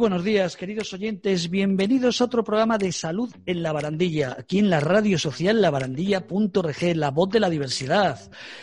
[0.00, 1.50] Buenos días, queridos oyentes.
[1.50, 6.96] Bienvenidos a otro programa de salud en la barandilla, aquí en la radio social labarandilla.org,
[6.96, 8.18] la voz de la diversidad.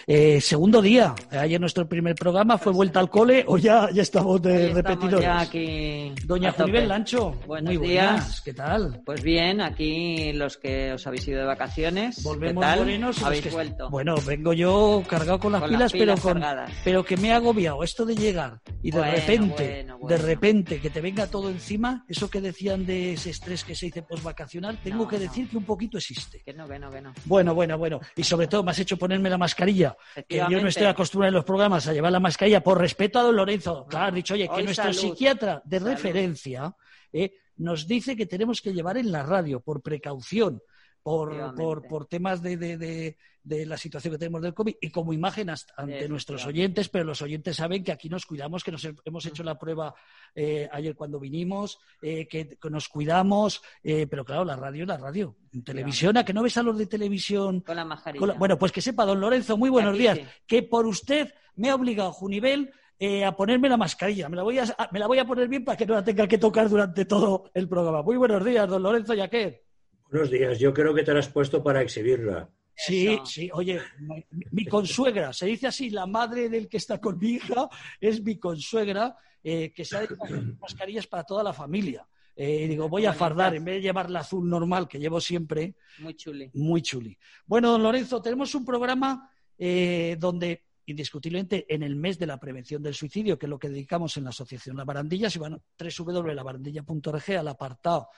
[0.07, 1.13] Eh, segundo día.
[1.29, 5.21] Ayer nuestro primer programa fue vuelta al cole, o ya, ya estamos de repetidores.
[5.21, 6.51] ya aquí Doña.
[6.53, 8.11] Junivel Lancho, Buenos muy días.
[8.13, 8.41] buenas.
[8.41, 9.01] ¿Qué tal?
[9.05, 12.23] Pues bien, aquí los que os habéis ido de vacaciones.
[12.23, 12.79] Volvemos ¿Qué tal?
[12.79, 13.89] morenos Habéis que- vuelto.
[13.91, 16.71] Bueno, vengo yo cargado con las Con pilas, las pilas pero con cargadas.
[16.83, 20.79] pero que me ha agobiado esto de llegar y de Bueno, repente, bueno, de repente
[20.81, 24.79] que te venga todo encima, eso que decían de ese estrés que se dice postvacacional,
[24.83, 25.21] tengo No, que no.
[25.23, 26.41] decir que un poquito existe.
[26.43, 27.13] Que no, que no, que no.
[27.25, 27.99] Bueno, bueno, bueno.
[28.15, 29.95] Y sobre todo me has hecho ponerme la mascarilla.
[30.27, 33.23] Que yo no estoy acostumbrado en los programas a llevar la mascarilla por respeto a
[33.23, 33.85] don Lorenzo.
[33.87, 35.09] Claro, has dicho, oye, que Hoy nuestro salud.
[35.11, 35.91] psiquiatra de Salud.
[35.91, 36.75] referencia
[37.13, 40.61] eh, nos dice que tenemos que llevar en la radio por precaución.
[41.07, 44.89] Por, por, por temas de, de- de- de la situación que tenemos del COVID y
[44.91, 48.73] como imagen hasta- ante nuestros oyentes, pero los oyentes saben que aquí nos cuidamos, que
[48.73, 49.95] nos he- hemos hecho la prueba
[50.35, 54.87] eh, ayer cuando vinimos, eh, que, que nos cuidamos, eh, pero claro, la radio es
[54.89, 55.37] la radio.
[55.53, 58.19] En televisión, ¿a que no ves a los de televisión Con la mascarilla.
[58.19, 60.23] con la- Bueno, pues que sepa, don Lorenzo, muy buenos Aquí días, sí.
[60.45, 64.27] que por usted me ha obligado Junivel eh, a ponerme la mascarilla.
[64.27, 66.27] Me la, voy a, me la voy a poner bien para que no la tenga
[66.27, 68.01] que tocar durante todo el programa.
[68.01, 69.63] Muy buenos días, don Lorenzo Yaquer.
[70.09, 72.49] Buenos días, yo creo que te la has puesto para exhibirla.
[72.73, 73.25] Sí, Eso.
[73.25, 77.31] sí, oye, mi, mi consuegra, se dice así, la madre del que está con mi
[77.31, 77.67] hija
[77.99, 82.07] es mi consuegra, eh, que se ha dedicado a hacer mascarillas para toda la familia.
[82.35, 85.19] Eh, y digo, voy a fardar, en vez de llevar la azul normal que llevo
[85.19, 86.51] siempre, Muy chuli.
[86.53, 87.17] muy chuli.
[87.45, 92.83] Bueno, don Lorenzo, tenemos un programa eh, donde, indiscutiblemente, en el mes de la prevención
[92.83, 95.59] del suicidio, que es lo que dedicamos en la Asociación La Barandilla, si van a
[95.79, 98.09] www.labarandilla.org al apartado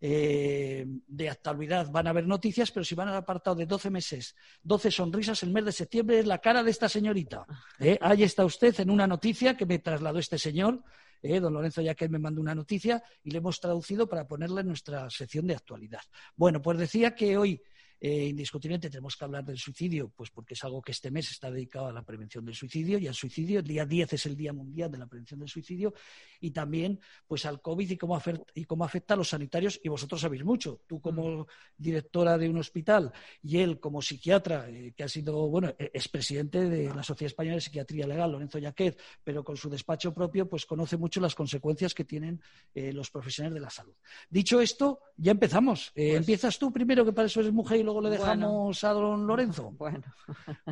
[0.00, 4.36] eh, de actualidad van a haber noticias, pero si van al apartado de 12 meses,
[4.62, 7.46] 12 sonrisas, el mes de septiembre es la cara de esta señorita.
[7.78, 7.98] ¿eh?
[8.00, 10.82] Ahí está usted en una noticia que me trasladó este señor.
[11.22, 14.60] eh, don Lorenzo ya que me mandó una noticia y le hemos traducido para ponerla
[14.60, 16.02] en nuestra sección de actualidad.
[16.36, 17.62] Bueno, pues decía que hoy
[18.06, 21.50] eh, indiscutiblemente tenemos que hablar del suicidio, pues porque es algo que este mes está
[21.50, 23.60] dedicado a la prevención del suicidio y al suicidio.
[23.60, 25.94] El día 10 es el Día Mundial de la Prevención del Suicidio
[26.38, 29.80] y también pues al COVID y cómo, afer- y cómo afecta a los sanitarios.
[29.82, 30.82] Y vosotros sabéis mucho.
[30.86, 31.46] Tú como
[31.78, 33.10] directora de un hospital
[33.42, 37.54] y él como psiquiatra, eh, que ha sido, bueno, eh, expresidente de la Sociedad Española
[37.54, 41.94] de Psiquiatría Legal, Lorenzo Yaquez, pero con su despacho propio, pues conoce mucho las consecuencias
[41.94, 42.40] que tienen
[42.74, 43.94] eh, los profesionales de la salud.
[44.28, 45.90] Dicho esto, ya empezamos.
[45.94, 48.22] Pues- Empiezas tú primero, que para eso eres mujer, y luego le Bueno.
[48.24, 49.72] dejamos a don Lorenzo.
[49.78, 50.02] Bueno,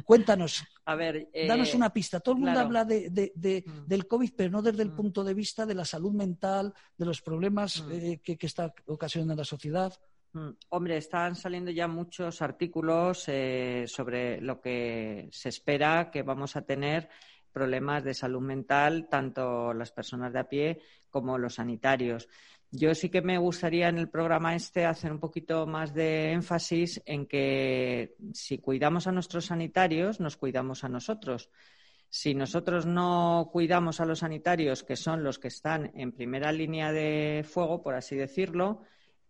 [0.05, 1.29] Cuéntanos, a ver.
[1.33, 2.21] eh, danos una pista.
[2.21, 2.67] Todo el mundo claro.
[2.67, 3.87] habla de, de- de- Mm.
[3.87, 4.97] del COVID, pero no desde el Mm.
[4.97, 7.93] punto de vista de la salud mental, de los problemas Mm.
[7.93, 9.93] eh, que, que está ocasionando la sociedad.
[10.71, 16.63] Hombre, están saliendo ya muchos artículos eh, sobre lo que se espera que vamos a
[16.63, 17.11] tener
[17.53, 22.31] problemas de salud mental, tanto las personas de a pie como los sanitarios.
[22.75, 27.03] Yo sí que me gustaría en el programa este hacer un poquito más de énfasis
[27.05, 31.51] en que si cuidamos a nuestros sanitarios, nos cuidamos a nosotros.
[32.09, 36.93] Si nosotros no cuidamos a los sanitarios, que son los que están en primera línea
[36.93, 38.81] de fuego, por así decirlo,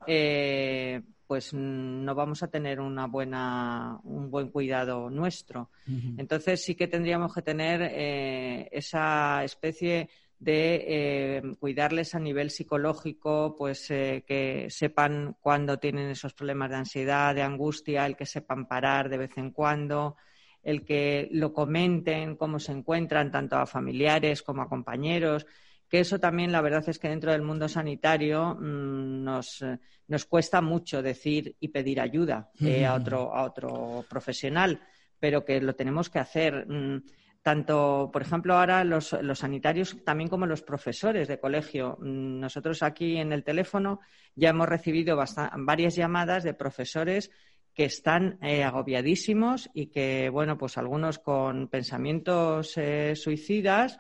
[0.07, 5.71] eh, pues no vamos a tener una buena, un buen cuidado nuestro.
[6.17, 10.11] Entonces sí que tendríamos que tener eh, esa especie
[10.43, 16.77] de eh, cuidarles a nivel psicológico, pues eh, que sepan cuándo tienen esos problemas de
[16.77, 20.17] ansiedad, de angustia, el que sepan parar de vez en cuando,
[20.65, 25.47] el que lo comenten, cómo se encuentran tanto a familiares como a compañeros,
[25.89, 29.79] que eso también la verdad es que dentro del mundo sanitario mmm, nos, eh,
[30.09, 34.81] nos, cuesta mucho decir y pedir ayuda eh, a, otro, a otro profesional,
[35.21, 36.67] pero que lo tenemos que hacer.
[36.67, 37.01] Mmm,
[37.43, 41.99] tanto, por ejemplo, ahora los, sanitarios, también como los profesores de colegio.
[42.01, 44.01] Mm, Nosotros aquí en el teléfono
[44.35, 45.19] ya hemos recibido
[45.57, 47.31] varias llamadas de profesores
[47.75, 53.99] que están eh, agobiadísimos y que, bueno, pues algunos con pensamientos eh, suicidas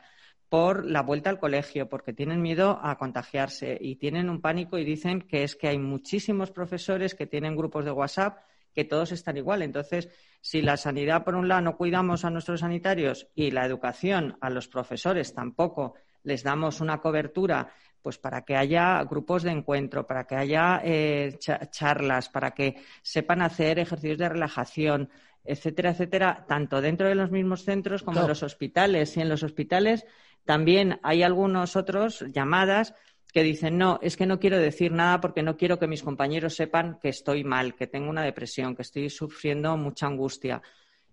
[0.48, 4.84] por la vuelta al colegio, porque tienen miedo a contagiarse y tienen un pánico y
[4.84, 8.38] dicen que es que hay muchísimos profesores que tienen grupos de WhatsApp
[8.74, 9.62] que todos están igual.
[9.62, 10.08] Entonces,
[10.40, 14.50] si la sanidad, por un lado, no cuidamos a nuestros sanitarios y la educación a
[14.50, 20.24] los profesores tampoco les damos una cobertura, pues para que haya grupos de encuentro, para
[20.24, 25.10] que haya eh, charlas, para que sepan hacer ejercicios de relajación,
[25.44, 29.16] etcétera, etcétera, tanto dentro de los mismos centros como en los hospitales.
[29.16, 30.06] Y en los hospitales
[30.44, 32.94] también hay algunos otros llamadas
[33.32, 36.54] que dicen, no, es que no quiero decir nada porque no quiero que mis compañeros
[36.54, 40.60] sepan que estoy mal, que tengo una depresión, que estoy sufriendo mucha angustia.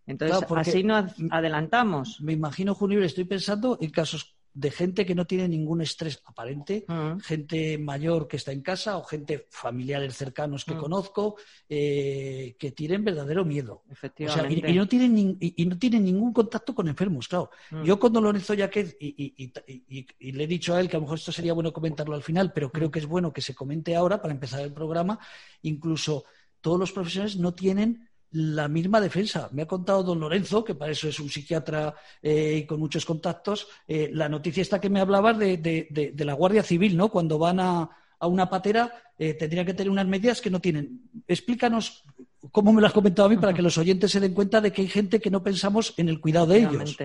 [0.05, 2.19] Entonces, así no adelantamos.
[2.21, 6.85] Me imagino, Junior, estoy pensando en casos de gente que no tiene ningún estrés aparente,
[6.87, 7.19] mm.
[7.19, 10.79] gente mayor que está en casa o gente familiares cercanos que mm.
[10.79, 11.35] conozco,
[11.67, 13.83] eh, que tienen verdadero miedo.
[14.49, 17.51] y, no tienen y, no tienen ningún contacto con enfermos, claro.
[17.71, 17.83] Mm.
[17.83, 19.53] Yo cuando Lorenzo Yaquez, y,
[20.19, 22.23] y, le he dicho a él que a lo mejor esto sería bueno comentarlo al
[22.23, 25.19] final, pero creo que es bueno que se comente ahora para empezar el programa,
[25.61, 26.25] incluso
[26.61, 29.49] todos los profesionales no tienen la misma defensa.
[29.51, 33.67] Me ha contado don Lorenzo, que para eso es un psiquiatra eh, con muchos contactos,
[33.87, 37.09] eh, la noticia esta que me hablabas de, la Guardia Civil, ¿no?
[37.09, 37.89] Cuando van a,
[38.21, 41.09] una patera, eh, tendrían que tener unas medidas que no tienen.
[41.27, 42.03] Explícanos
[42.51, 44.71] cómo me lo has comentado a mí para que los oyentes se den cuenta de
[44.71, 46.97] que hay gente que no pensamos en el cuidado de ellos.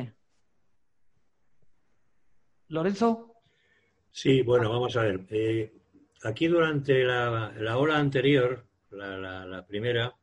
[2.68, 3.36] Lorenzo.
[4.10, 5.24] Sí, bueno, vamos a ver.
[5.30, 5.72] Eh,
[6.24, 10.14] aquí durante la, la ola anterior, la primera,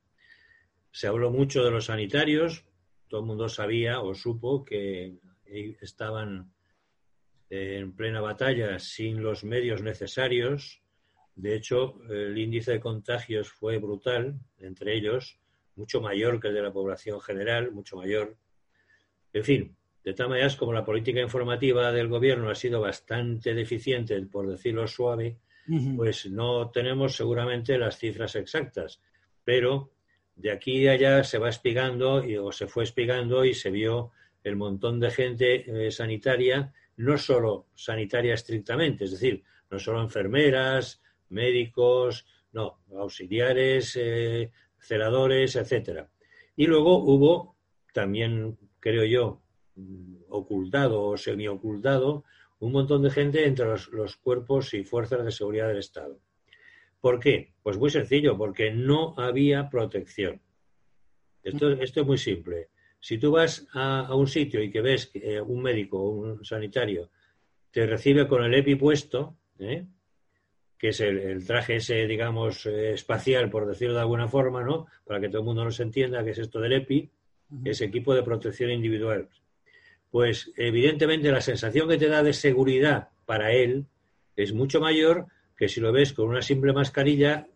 [0.91, 2.65] se habló mucho de los sanitarios,
[3.07, 5.17] todo el mundo sabía o supo que
[5.81, 6.53] estaban
[7.49, 10.81] en plena batalla sin los medios necesarios.
[11.35, 15.39] De hecho, el índice de contagios fue brutal, entre ellos,
[15.75, 18.37] mucho mayor que el de la población general, mucho mayor.
[19.33, 24.19] En fin, de tal manera como la política informativa del gobierno ha sido bastante deficiente,
[24.23, 25.37] por decirlo suave,
[25.95, 29.01] pues no tenemos seguramente las cifras exactas,
[29.43, 29.90] pero
[30.35, 34.11] de aquí a allá se va espigando y, o se fue espigando y se vio
[34.43, 41.01] el montón de gente eh, sanitaria, no solo sanitaria estrictamente, es decir, no solo enfermeras,
[41.29, 46.09] médicos, no, auxiliares, eh, celadores, etcétera.
[46.55, 47.55] Y luego hubo
[47.93, 49.41] también, creo yo,
[49.75, 52.23] mm, ocultado o semi-ocultado,
[52.59, 56.19] un montón de gente entre los cuerpos y fuerzas de seguridad del Estado.
[57.01, 57.53] ¿Por qué?
[57.63, 60.39] Pues muy sencillo, porque no había protección.
[61.43, 62.69] Esto, es muy simple.
[62.99, 66.45] Si tú vas a, un sitio y que ves que eh, un médico o un
[66.45, 67.09] sanitario
[67.71, 69.85] te recibe con el EPI puesto, ¿eh?
[70.77, 74.87] que es el, traje ese, digamos, eh, espacial, por decirlo de alguna forma, ¿no?
[75.05, 77.09] Para que todo el mundo nos entienda qué es esto del EPI,
[77.65, 79.29] es equipo de protección individual.
[80.11, 83.85] Pues evidentemente la sensación que te da de seguridad para él
[84.35, 85.27] es mucho mayor
[85.61, 87.47] que si lo ves con una simple mascarilla,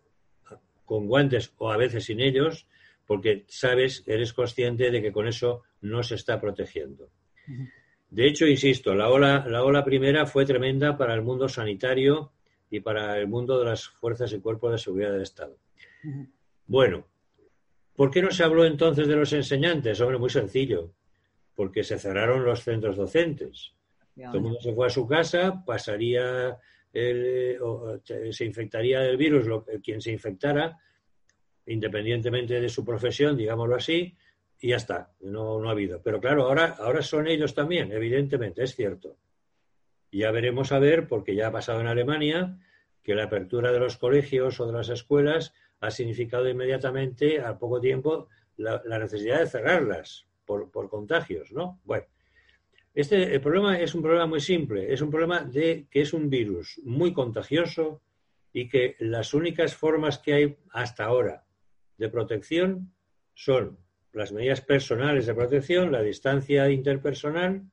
[0.86, 2.68] con guantes o a veces sin ellos,
[3.08, 7.10] porque sabes, eres consciente de que con eso no se está protegiendo.
[8.12, 12.34] De hecho, insisto, la ola, la ola primera fue tremenda para el mundo sanitario
[12.70, 15.58] y para el mundo de las fuerzas y cuerpos de seguridad del Estado.
[16.68, 17.08] Bueno,
[17.96, 20.00] ¿por qué no se habló entonces de los enseñantes?
[20.00, 20.94] Hombre, muy sencillo,
[21.56, 23.74] porque se cerraron los centros docentes.
[24.16, 26.56] Todo el mundo se fue a su casa, pasaría
[26.98, 27.60] eh,
[28.32, 30.80] se infectaría del virus lo, quien se infectara,
[31.66, 34.16] independientemente de su profesión, digámoslo así,
[34.62, 36.02] y ya está, no, no ha habido.
[36.02, 39.18] Pero claro, ahora, ahora son ellos también, evidentemente, es cierto.
[40.10, 42.58] Ya veremos a ver, porque ya ha pasado en Alemania,
[43.04, 47.82] que la apertura de los colegios o de las escuelas ha significado inmediatamente, al poco
[47.82, 51.82] tiempo, la, necesidad de cerrarlas por, por contagios, ¿no?
[51.84, 52.06] Bueno,
[52.96, 56.30] este, el problema es un problema muy simple, es un problema de que es un
[56.30, 58.02] virus muy contagioso
[58.54, 61.46] y que las únicas formas que hay hasta ahora
[61.98, 62.94] de protección
[63.34, 63.78] son
[64.14, 67.64] las medidas personales de protección, la distancia interpersonal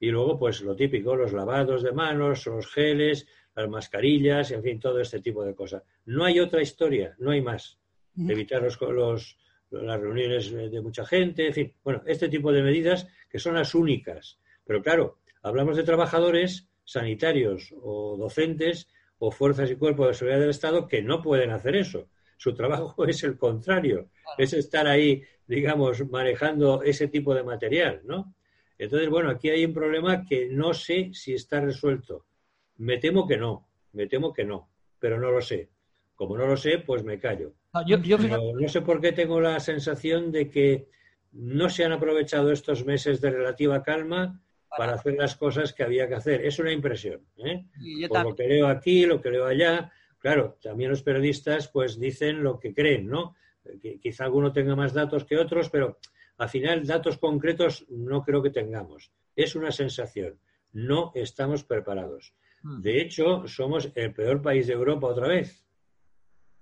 [0.00, 4.80] y luego pues lo típico, los lavados de manos, los geles, las mascarillas, en fin,
[4.80, 5.82] todo este tipo de cosas.
[6.06, 7.78] No hay otra historia, no hay más.
[8.16, 9.38] Evitar los, los,
[9.70, 13.74] las reuniones de mucha gente, en fin, bueno, este tipo de medidas que son las
[13.74, 20.40] únicas pero claro, hablamos de trabajadores sanitarios o docentes o fuerzas y cuerpos de seguridad
[20.40, 22.08] del Estado que no pueden hacer eso.
[22.36, 28.34] Su trabajo es el contrario, es estar ahí, digamos, manejando ese tipo de material, ¿no?
[28.78, 32.26] Entonces, bueno, aquí hay un problema que no sé si está resuelto.
[32.76, 34.68] Me temo que no, me temo que no,
[34.98, 35.70] pero no lo sé.
[36.14, 37.54] Como no lo sé, pues me callo.
[37.72, 40.88] Ah, no sé por qué tengo la sensación de que
[41.32, 44.42] no se han aprovechado estos meses de relativa calma
[44.76, 46.44] para hacer las cosas que había que hacer.
[46.44, 47.26] Es una impresión.
[47.38, 47.64] ¿eh?
[47.78, 49.92] Yo Por lo que leo aquí, lo que leo allá.
[50.18, 53.34] Claro, también los periodistas pues dicen lo que creen, ¿no?
[54.00, 55.98] Quizá alguno tenga más datos que otros, pero
[56.38, 59.12] al final datos concretos no creo que tengamos.
[59.34, 60.38] Es una sensación.
[60.72, 62.34] No estamos preparados.
[62.62, 62.80] Mm.
[62.80, 65.66] De hecho, somos el peor país de Europa otra vez.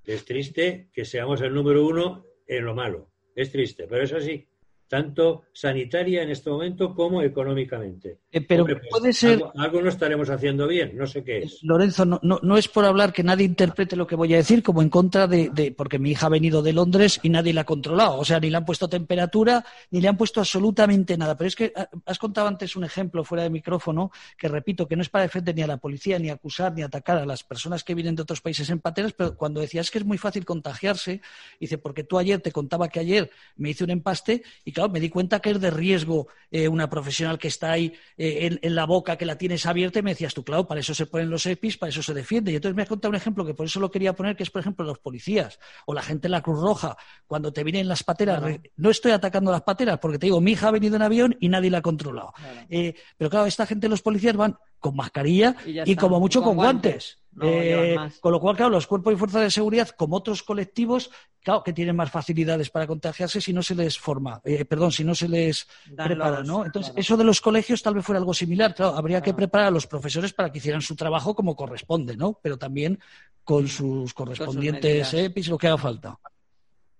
[0.04, 3.10] Es triste que seamos el número uno en lo malo.
[3.34, 4.46] Es triste, pero es así.
[4.94, 8.18] Tanto sanitaria en este momento como económicamente.
[8.30, 11.38] Eh, pero Hombre, pues, puede ser, Algo, algo no estaremos haciendo bien, no sé qué
[11.38, 11.58] es.
[11.62, 14.62] Lorenzo, no, no, no es por hablar que nadie interprete lo que voy a decir
[14.62, 17.62] como en contra de, de- porque mi hija ha venido de Londres y nadie la
[17.62, 18.18] ha controlado.
[18.20, 21.36] O sea, ni le han puesto temperatura, ni le han puesto absolutamente nada.
[21.36, 24.94] Pero es que ah, has contado antes un ejemplo fuera de micrófono que repito que
[24.94, 27.82] no es para defender ni a la policía, ni acusar, ni atacar a las personas
[27.82, 31.20] que vienen de otros países en pateras, pero cuando decías que es muy fácil contagiarse,
[31.58, 35.00] dice, porque tú ayer te contaba que ayer me hice un empaste y claro, me
[35.00, 38.74] di cuenta que es de riesgo eh, una profesional que está ahí eh, en, en
[38.74, 41.30] la boca, que la tienes abierta y me decías tú, claro, para eso se ponen
[41.30, 42.52] los EPIs, para eso se defiende.
[42.52, 44.50] Y entonces me has contado un ejemplo que por eso lo quería poner, que es,
[44.50, 48.02] por ejemplo, los policías o la gente en la Cruz Roja, cuando te vienen las
[48.04, 48.40] pateras.
[48.40, 48.60] Claro.
[48.76, 51.48] No estoy atacando las pateras, porque te digo, mi hija ha venido en avión y
[51.48, 52.32] nadie la ha controlado.
[52.36, 52.60] Claro.
[52.70, 56.50] Eh, pero claro, esta gente, los policías, van con mascarilla Y y, como mucho con
[56.50, 56.92] con, guantes.
[56.92, 57.18] guantes.
[57.36, 58.18] No Eh, más.
[58.20, 61.10] con lo cual, claro, los cuerpos y fuerzas de seguridad, como otros colectivos,
[61.42, 65.02] claro, que tienen más facilidades para contagiarse si no se les forma, eh, perdón, si
[65.04, 66.64] no se les Dan prepara, los- ¿no?
[66.64, 67.00] Entonces, claro.
[67.00, 68.74] eso de los colegios tal vez fuera algo similar.
[68.74, 72.38] Claro, habría que preparar a los profesores para que hicieran su trabajo como corresponde, ¿no?
[72.42, 72.98] Pero también
[73.42, 75.12] con sus correspondientes.
[75.12, 76.18] EPIs, lo que haga falta.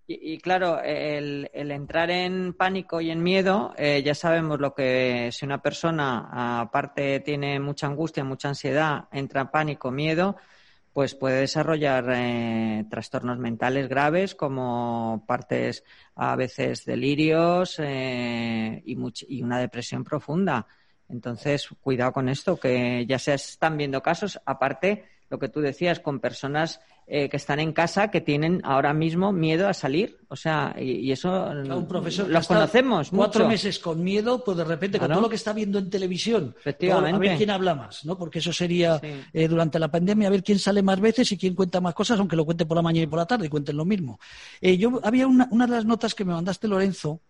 [0.06, 4.74] Y, y claro, el, el entrar en pánico y en miedo, eh, ya sabemos lo
[4.74, 10.36] que si una persona aparte tiene mucha angustia, mucha ansiedad, entra en pánico, miedo,
[10.94, 15.82] pues puede desarrollar eh, trastornos mentales graves como partes
[16.14, 20.66] a veces delirios eh, y, una depresión profunda.
[21.08, 26.00] Entonces, cuidado con esto, que ya se están viendo casos, aparte, lo que tú decías,
[26.00, 30.18] con personas eh, que están en casa que tienen ahora mismo miedo a salir.
[30.28, 33.48] O sea, y, y eso un profesor los conocemos cuatro mucho.
[33.50, 37.16] meses con miedo, pues de repente con todo lo que está viendo en televisión, Efectivamente.
[37.16, 38.16] a ver quién habla más, ¿no?
[38.16, 39.08] Porque eso sería Sí.
[39.32, 42.18] eh, durante la pandemia a ver quién sale más veces y quién cuenta más cosas,
[42.18, 44.18] aunque lo cuente por la mañana y por la tarde y cuenten lo mismo.
[44.60, 47.20] Eh, yo había una, una de las notas que me mandaste Lorenzo,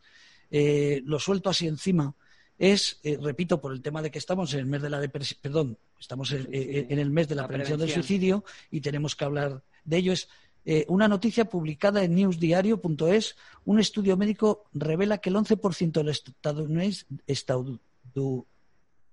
[0.50, 2.14] eh, lo suelto así encima.
[2.58, 5.38] Es, eh, repito, por el tema de que estamos en el mes de la depresión,
[5.42, 9.16] perdón, estamos en, eh, en el mes de la, La prevención del suicidio y tenemos
[9.16, 10.12] que hablar de ello.
[10.12, 10.28] Es
[10.64, 13.37] eh, una noticia publicada en newsdiario.es.
[13.64, 17.80] Un estudio médico revela que el 11% de los estadounidenses, estadu-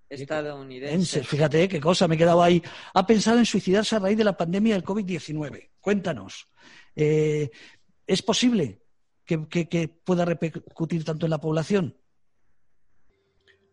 [0.10, 1.28] Estadounidenses.
[1.28, 2.62] fíjate qué cosa, me he quedado ahí,
[2.94, 5.70] ha pensado en suicidarse a raíz de la pandemia del COVID-19.
[5.80, 6.48] Cuéntanos,
[6.96, 8.82] ¿es posible
[9.26, 11.96] que, que- que pueda repercutir tanto en la población?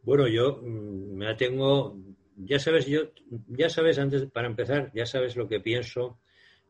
[0.02, 1.98] Bueno, yo mm, me atengo,
[2.36, 3.12] ya sabes, yo,
[3.48, 6.18] ya sabes, antes, para empezar, ya sabes lo que pienso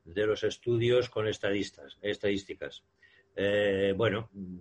[0.05, 2.85] de los estudios con estadistas, estadísticas.
[3.37, 4.59] Eh, bueno, mm,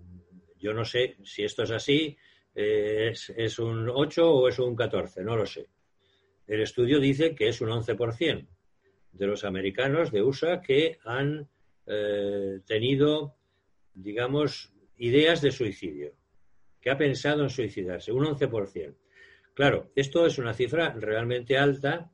[0.58, 2.16] yo no sé si esto es así,
[2.54, 5.68] eh, es, es un 8 o es un 14, no lo sé.
[6.46, 8.46] El estudio dice que es un 11%
[9.12, 11.48] de los americanos de USA que han
[11.86, 13.36] eh, tenido,
[13.94, 16.14] digamos, ideas de suicidio
[16.80, 18.94] que ha pensado en suicidarse, un 11%.
[19.54, 22.12] Claro, esto es una cifra realmente alta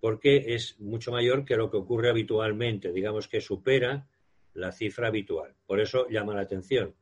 [0.00, 4.06] porque es mucho mayor que lo que ocurre habitualmente, digamos que supera
[4.52, 5.54] la cifra habitual.
[5.66, 6.94] Por eso llama la atención.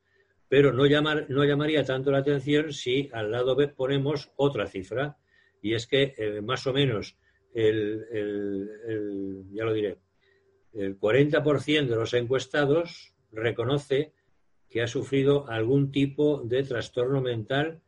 [0.48, 5.18] Pero no, llamar, no llamaría tanto la atención si al lado B ponemos otra cifra,
[5.60, 7.16] y es que eh, más o menos
[7.54, 9.98] el, ya lo diré,
[10.72, 14.12] el 40% de los encuestados reconoce
[14.72, 17.80] que ha sufrido algún tipo de trastorno mental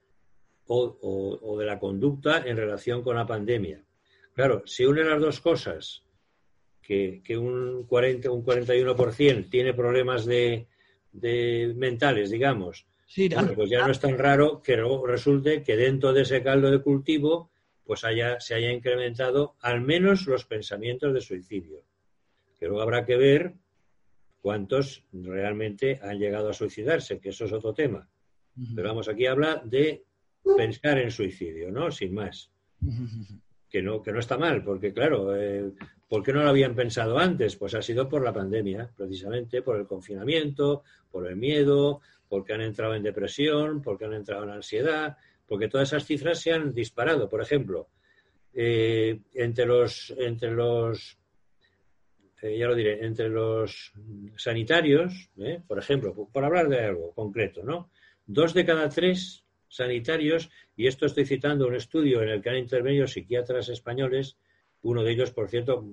[0.66, 3.82] o, o- o de la conducta en relación con la pandemia.
[4.34, 6.02] Claro, si une las dos cosas,
[6.82, 10.66] que, que un 40, un 41% tiene problemas de,
[11.12, 15.76] de mentales, digamos, Sí, bueno, pues ya no es tan raro que luego resulte que
[15.76, 17.50] dentro de ese caldo de cultivo
[17.84, 21.82] pues haya, se haya incrementado al menos los pensamientos de suicidio.
[22.58, 23.54] Que luego habrá que ver
[24.44, 28.06] cuántos realmente han llegado a suicidarse, que eso es otro tema.
[28.76, 30.04] Pero vamos, aquí habla de
[30.54, 31.90] pensar en suicidio, ¿no?
[31.90, 32.52] Sin más.
[33.70, 35.72] Que no, que no está mal, porque claro, eh,
[36.10, 37.56] ¿por qué no lo habían pensado antes?
[37.56, 42.60] Pues ha sido por la pandemia, precisamente, por el confinamiento, por el miedo, porque han
[42.60, 47.30] entrado en depresión, porque han entrado en ansiedad, porque todas esas cifras se han disparado.
[47.30, 47.88] Por ejemplo,
[48.52, 51.18] eh, entre los, entre los
[52.44, 53.94] eh, ya lo diré, entre los
[54.36, 55.62] sanitarios, ¿eh?
[55.66, 57.88] por ejemplo, por, hablar de algo concreto, ¿no?
[58.26, 62.58] Dos de cada tres sanitarios, y esto estoy citando un estudio en el que han
[62.58, 64.36] intervenido psiquiatras españoles,
[64.82, 65.86] uno de ellos, por cierto,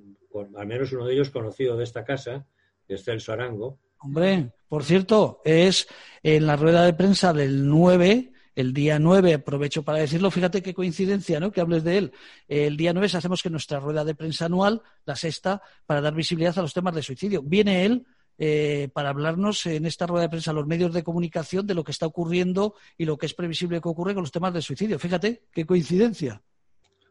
[0.58, 2.46] al menos uno de ellos conocido de esta casa,
[2.86, 3.80] que es Celso Arango.
[4.00, 5.88] Hombre, por cierto, es
[6.22, 10.74] en la rueda de prensa del 9, el día 9, aprovecho para decirlo, fíjate qué
[10.74, 11.52] coincidencia, ¿no?
[11.52, 12.12] Que hables de él.
[12.48, 16.58] El día 9 hacemos que nuestra rueda de prensa anual, la sexta, para dar visibilidad
[16.60, 17.42] a los temas de suicidio.
[17.42, 18.06] Viene él
[18.38, 21.84] eh, para hablarnos en esta rueda de prensa a los medios de comunicación de lo
[21.84, 25.00] que está ocurriendo y lo que es previsible que ocurra con los temas de suicidio.
[25.00, 26.42] Fíjate, qué coincidencia.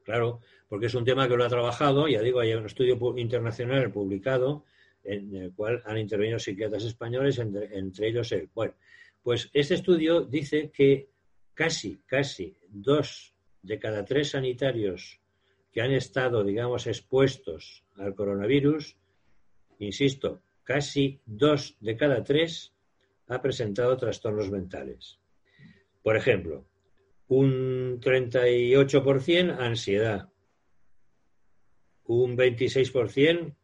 [0.04, 3.90] Claro, porque es un tema que lo ha trabajado, ya digo, hay un estudio internacional
[3.92, 4.64] publicado
[5.04, 8.50] en el cual han intervenido psiquiatras españoles, entre, entre ellos él.
[8.54, 8.74] Bueno,
[9.22, 11.10] pues este estudio dice que
[11.60, 15.20] casi, casi dos de cada tres sanitarios
[15.70, 18.96] que han estado, digamos, expuestos al coronavirus,
[19.78, 22.72] insisto, casi dos de cada tres
[23.28, 25.18] ha presentado trastornos mentales.
[26.02, 26.64] Por ejemplo,
[27.28, 30.30] un 38% ansiedad,
[32.04, 33.54] un 26%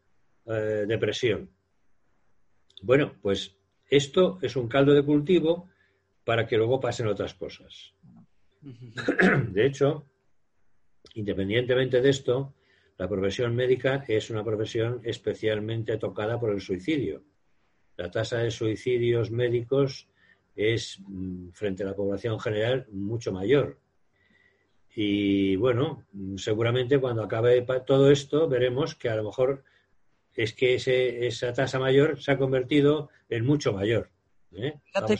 [0.45, 1.51] eh, depresión.
[2.83, 3.57] Bueno, pues
[3.89, 5.71] esto es un caldo de cultivo
[6.27, 7.95] para que luego pasen otras cosas.
[8.61, 10.07] De hecho,
[11.15, 12.53] independientemente de esto,
[12.99, 17.23] la profesión médica es una profesión especialmente tocada por el suicidio.
[17.97, 20.09] La tasa de suicidios médicos
[20.57, 23.79] es, mm, frente a la población general, mucho mayor.
[24.97, 26.07] Y bueno,
[26.39, 29.63] seguramente cuando acabe todo esto veremos que a lo mejor
[30.35, 34.11] es que esa tasa mayor se ha convertido en mucho mayor.
[34.53, 34.81] ¿Eh?
[34.85, 35.19] Fíjate,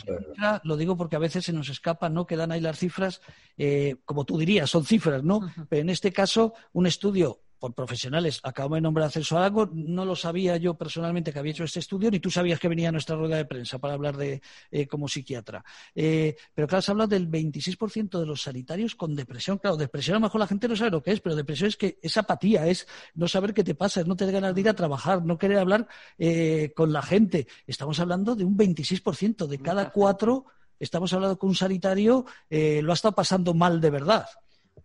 [0.63, 2.25] lo digo porque a veces se nos escapa, ¿no?
[2.25, 3.21] Quedan ahí las cifras,
[3.57, 5.41] eh, como tú dirías, son cifras, ¿no?
[5.69, 8.39] Pero en este caso, un estudio por profesionales.
[8.43, 9.37] Acabo de nombrar a Celso
[9.73, 12.89] no lo sabía yo personalmente que había hecho este estudio, ni tú sabías que venía
[12.89, 15.63] a nuestra rueda de prensa para hablar de eh, como psiquiatra.
[15.95, 19.57] Eh, pero claro, se habla del 26% de los sanitarios con depresión.
[19.57, 21.77] Claro, depresión a lo mejor la gente no sabe lo que es, pero depresión es
[21.77, 24.69] que es apatía, es no saber qué te pasa, es no tener ganas de ir
[24.69, 25.87] a trabajar, no querer hablar
[26.17, 27.47] eh, con la gente.
[27.65, 30.45] Estamos hablando de un 26%, de cada cuatro
[30.79, 34.27] estamos hablando con un sanitario lo ha estado pasando mal de verdad.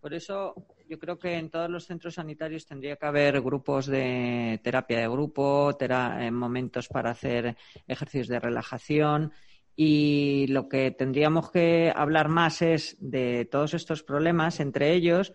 [0.00, 0.54] Por eso
[0.92, 5.08] yo creo que en todos los centros sanitarios tendría que haber grupos de terapia de
[5.08, 7.56] grupo, eh, momentos para hacer
[7.88, 9.32] ejercicios de relajación
[9.74, 15.32] y lo que tendríamos que hablar más es de todos estos problemas entre ellos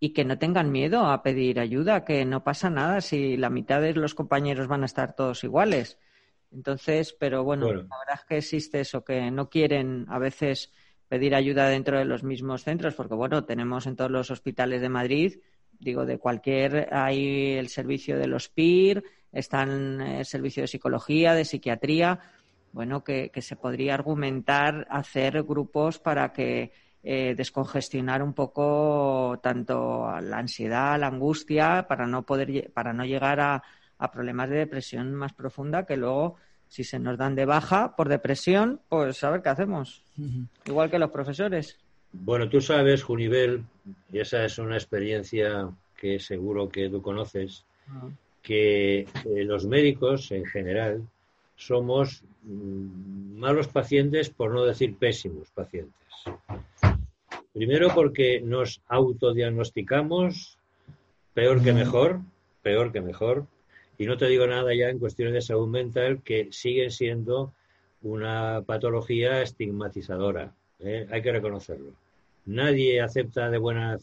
[0.00, 3.80] y que no tengan miedo a pedir ayuda, que no pasa nada si la mitad
[3.80, 5.98] de los compañeros van a estar todos iguales.
[6.52, 7.86] Entonces, pero bueno, bueno.
[7.88, 10.70] la verdad es que existe eso, que no quieren a veces
[11.10, 14.88] pedir ayuda dentro de los mismos centros, porque bueno, tenemos en todos los hospitales de
[14.88, 15.40] Madrid,
[15.80, 21.44] digo, de cualquier, hay el servicio de los PIR, están el servicio de psicología, de
[21.44, 22.20] psiquiatría,
[22.70, 26.70] bueno, que, se podría argumentar hacer grupos para que
[27.02, 33.40] eh, descongestionar un poco tanto la ansiedad, la angustia, para no poder, para no llegar
[33.40, 33.64] a,
[33.98, 36.36] a problemas de depresión más profunda que luego
[36.70, 40.02] si se nos dan de baja por depresión, pues a ver qué hacemos.
[40.64, 41.76] Igual que los profesores.
[42.12, 43.64] Bueno, tú sabes, Junivel,
[44.10, 48.08] y esa es una experiencia que seguro que tú conoces, ah.
[48.40, 49.08] que eh,
[49.44, 51.02] los médicos en general
[51.56, 55.92] somos mm, malos pacientes, por no decir pésimos pacientes.
[57.52, 60.56] Primero porque nos autodiagnosticamos
[61.34, 62.20] peor que mejor,
[62.62, 63.46] peor que mejor,
[64.00, 67.52] y no te digo nada ya en cuestiones de salud mental que siguen siendo
[68.00, 70.54] una patología estigmatizadora.
[70.78, 71.06] ¿eh?
[71.10, 71.92] Hay que reconocerlo.
[72.46, 74.02] Nadie acepta de buenas,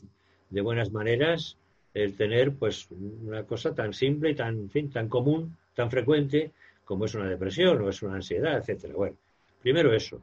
[0.51, 1.57] de buenas maneras
[1.95, 6.51] el tener pues una cosa tan simple y tan, fin, tan común, tan frecuente
[6.85, 8.93] como es una depresión o es una ansiedad, etcétera.
[8.93, 9.17] Bueno,
[9.63, 10.21] primero eso.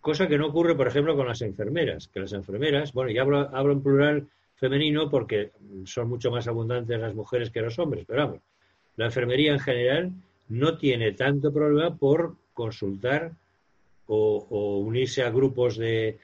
[0.00, 3.50] Cosa que no ocurre, por ejemplo, con las enfermeras, que las enfermeras, bueno, y hablo,
[3.52, 5.50] hablo en plural femenino porque
[5.86, 8.40] son mucho más abundantes las mujeres que los hombres, pero vamos,
[8.96, 10.12] la enfermería en general
[10.48, 13.32] no tiene tanto problema por consultar
[14.06, 16.18] o, unirse a grupos de,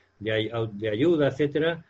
[0.91, 1.85] ayuda, etcétera,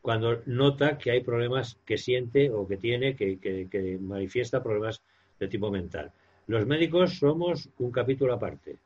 [0.00, 5.02] cuando nota que hay problemas que siente o que tiene, que, manifiesta problemas
[5.38, 6.12] de tipo mental.
[6.46, 8.78] Los médicos somos un capítulo aparte,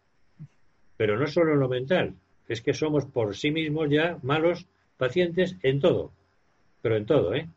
[0.97, 2.15] pero no solo en lo mental,
[2.49, 6.13] es que somos por sí mismos ya malos pacientes en todo,
[6.81, 7.49] pero en todo, ¿eh?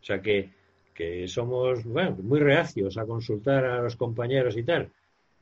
[0.00, 0.50] O sea que
[0.94, 4.90] que somos bueno, muy reacios a consultar a los compañeros y tal.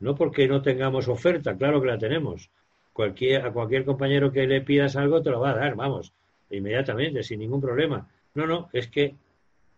[0.01, 2.51] No porque no tengamos oferta, claro que la tenemos.
[2.93, 6.13] Cualquier, a cualquier compañero que le pidas algo te lo va a dar, vamos,
[6.51, 8.09] inmediatamente, sin ningún problema.
[8.35, 9.15] No, no, es que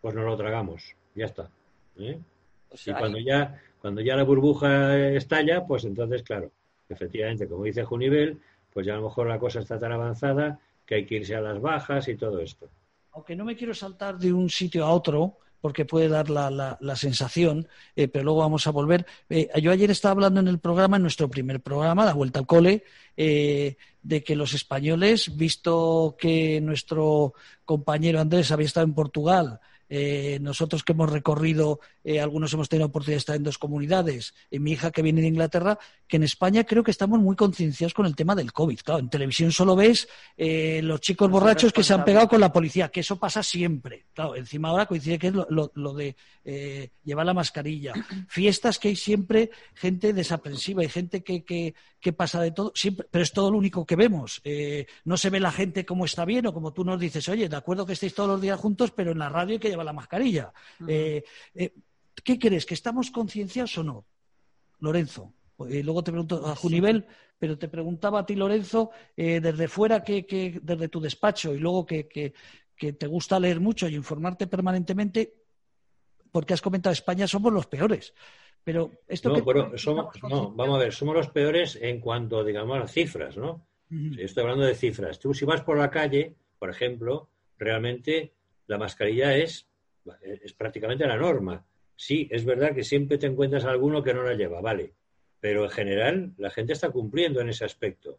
[0.01, 1.51] pues nos lo tragamos, ya está.
[1.99, 2.19] ¿eh?
[2.87, 6.51] y cuando ya, cuando ya la burbuja estalla, pues entonces, claro,
[6.89, 8.39] efectivamente, como dice Junivel,
[8.73, 11.41] pues ya a lo mejor la cosa está tan avanzada que hay que irse a
[11.41, 12.69] las bajas y todo esto.
[13.13, 16.77] Aunque no me quiero saltar de un sitio a otro, porque puede dar la, la,
[16.79, 19.07] la sensación, eh, pero luego vamos a volver.
[19.31, 22.47] Eh, yo ayer estaba hablando en el programa, en nuestro primer programa, La Vuelta al
[22.47, 22.85] Cole,
[23.17, 27.33] eh, de que los españoles, visto que nuestro
[27.65, 29.59] compañero Andrés había estado en Portugal,
[29.97, 34.35] eh, nosotros que hemos recorrido, eh, algunos hemos tenido oportunidad de estar en dos comunidades,
[34.51, 35.79] y mi hija que viene de Inglaterra,
[36.09, 38.81] que en España creo que estamos muy concienciados con el tema del COVID.
[38.81, 42.53] Claro, en televisión solo ves eh, los chicos borrachos que se han pegado con la
[42.53, 44.07] policía, que eso pasa siempre.
[44.13, 47.93] Claro, encima ahora coincide que es lo, lo- lo de eh, llevar la mascarilla.
[48.29, 53.07] Fiestas que hay siempre gente desaprensiva y gente que, que, que pasa de todo, siempre,
[53.11, 54.41] pero es todo lo único que vemos.
[54.45, 57.49] Eh, no se ve la gente cómo está bien o como tú nos dices, oye,
[57.49, 59.84] de acuerdo que estéis todos los días juntos, pero en la radio hay que llevar
[59.85, 60.53] la mascarilla.
[60.89, 61.23] Eh,
[61.55, 61.73] eh,
[62.23, 62.65] ¿Qué crees?
[62.67, 64.07] ¿Que estamos concienciados o no?
[64.81, 65.33] Lorenzo.
[65.69, 67.07] Eh, luego te pregunto a Junivel,
[67.39, 71.59] pero te preguntaba a ti, Lorenzo, eh, desde fuera, que, que- desde tu despacho y
[71.59, 72.33] luego que, que-
[72.77, 75.35] que te gusta leer mucho y informarte permanentemente,
[76.33, 78.13] porque has comentado España somos los peores.
[78.65, 82.83] Pero esto No, que- somos, no, vamos a ver, somos los peores en cuanto, digamos,
[82.83, 83.67] a cifras, ¿no?
[84.19, 85.19] Estoy hablando de cifras.
[85.21, 88.33] Tú si vas por la calle, por ejemplo, realmente
[88.67, 89.69] la mascarilla es,
[90.23, 91.67] es prácticamente la norma.
[91.97, 94.95] Sí, es verdad que siempre te encuentras alguno que no la lleva, vale.
[95.41, 98.19] Pero en general la gente está cumpliendo en ese aspecto.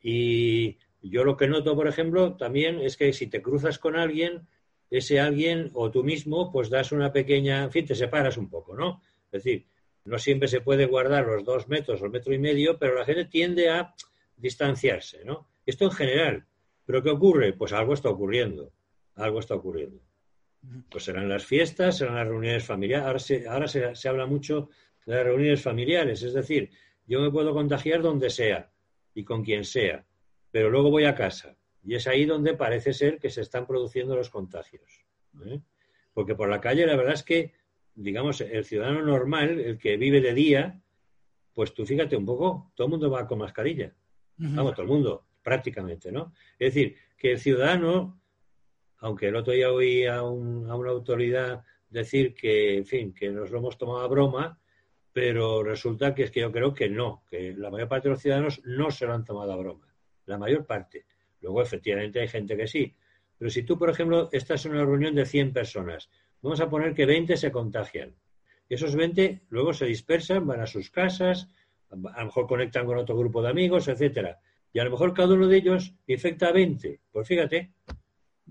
[0.00, 4.48] Y yo lo que noto, por ejemplo, también es que si te cruzas con alguien,
[4.90, 8.74] ese alguien o tú mismo, pues das una pequeña, en fin, te separas un poco,
[8.74, 9.02] ¿no?
[9.30, 9.66] Es decir,
[10.04, 13.04] no siempre se puede guardar los dos metros o el metro y medio, pero la
[13.04, 13.94] gente tiende a
[14.36, 15.48] distanciarse, ¿no?
[15.64, 16.46] Esto en general.
[16.84, 17.52] ¿Pero qué ocurre?
[17.52, 18.72] Pues algo está ocurriendo.
[19.14, 20.00] Algo está ocurriendo.
[20.90, 23.06] Pues serán las fiestas, serán las reuniones familiares.
[23.06, 24.70] Ahora, se, ahora se, se habla mucho
[25.06, 26.22] de las reuniones familiares.
[26.22, 26.70] Es decir,
[27.06, 28.70] yo me puedo contagiar donde sea
[29.14, 30.06] y con quien sea,
[30.50, 31.56] pero luego voy a casa.
[31.84, 35.04] Y es ahí donde parece ser que se están produciendo los contagios.
[35.44, 35.60] ¿eh?
[36.14, 37.52] Porque por la calle la verdad es que,
[37.94, 40.80] digamos, el ciudadano normal, el que vive de día,
[41.52, 43.92] pues tú fíjate un poco, todo el mundo va con mascarilla.
[44.36, 46.32] Vamos, todo el mundo, prácticamente, ¿no?
[46.58, 48.21] Es decir, que el ciudadano,
[49.02, 53.30] aunque el otro día oí a, un- a una autoridad decir que, en fin, que
[53.30, 54.58] nos lo hemos tomado a broma,
[55.12, 58.22] pero resulta que es que yo creo que no, que la mayor parte de los
[58.22, 59.86] ciudadanos no se lo han tomado a broma.
[60.24, 61.04] La mayor parte.
[61.40, 62.94] Luego, efectivamente, hay gente que sí.
[63.36, 66.08] Pero si tú, por ejemplo, estás en una reunión de 100 personas,
[66.40, 68.14] vamos a poner que 20 se contagian.
[68.68, 71.48] Esos 20 luego se dispersan, van a sus casas,
[71.90, 74.38] a lo mejor conectan con otro grupo de amigos, etcétera.
[74.72, 77.00] Y a lo mejor cada uno de ellos infecta a 20.
[77.10, 77.72] Pues fíjate.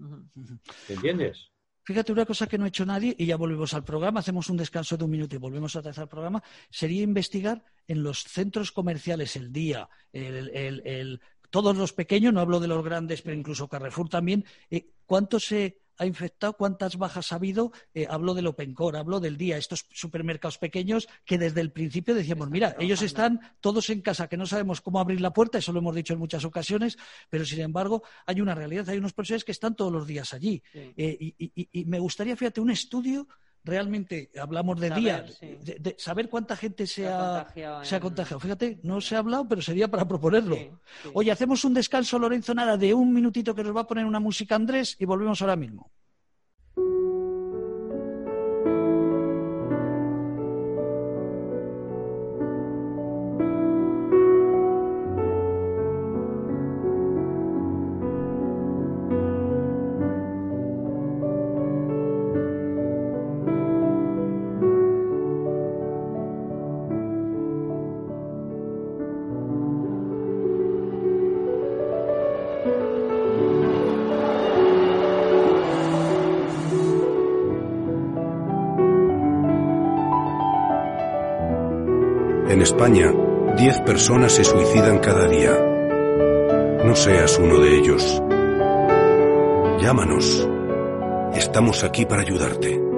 [0.02, 1.52] ¿Me entiendes?
[1.84, 4.58] Fíjate, una cosa que no ha hecho nadie, y ya volvemos al programa, hacemos un
[4.58, 9.36] descanso de un minuto y volvemos a tercer programa, sería investigar en los centros comerciales
[9.36, 13.68] el día, el, el- el- todos los pequeños, no hablo de los grandes, pero incluso
[13.68, 18.74] Carrefour también, eh, cuánto se ha infectado, cuántas bajas ha habido, eh, hablo del Open
[18.74, 23.40] Core, hablo del día, estos supermercados pequeños que desde el principio decíamos, mira, ellos están
[23.62, 26.20] todos en casa, que no sabemos cómo abrir la puerta, eso lo hemos dicho en
[26.20, 26.98] muchas ocasiones,
[27.30, 30.64] pero sin embargo hay una realidad, hay unos profesionales que están todos los días allí.
[30.74, 30.94] Sí.
[30.98, 33.28] Eh, y, y- y me gustaría, fíjate, un estudio,
[33.63, 35.58] realmente hablamos de Saber, día, sí.
[35.62, 38.39] de, de saber cuánta gente se, Se ha contagiado se ha en- contagiado.
[38.39, 40.56] Fíjate, no se ha hablado, pero sería para proponerlo.
[40.56, 40.69] Sí,
[41.04, 41.10] sí.
[41.13, 44.19] Oye, hacemos un descanso, Lorenzo, nada, de un minutito que nos va a poner una
[44.19, 45.91] música Andrés y volvemos ahora mismo.
[82.62, 83.12] En España,
[83.58, 85.52] 10 personas se suicidan cada día.
[86.86, 88.21] No seas uno de ellos.
[89.82, 90.47] Llámanos.
[91.34, 92.90] Estamos aquí para ayudarte.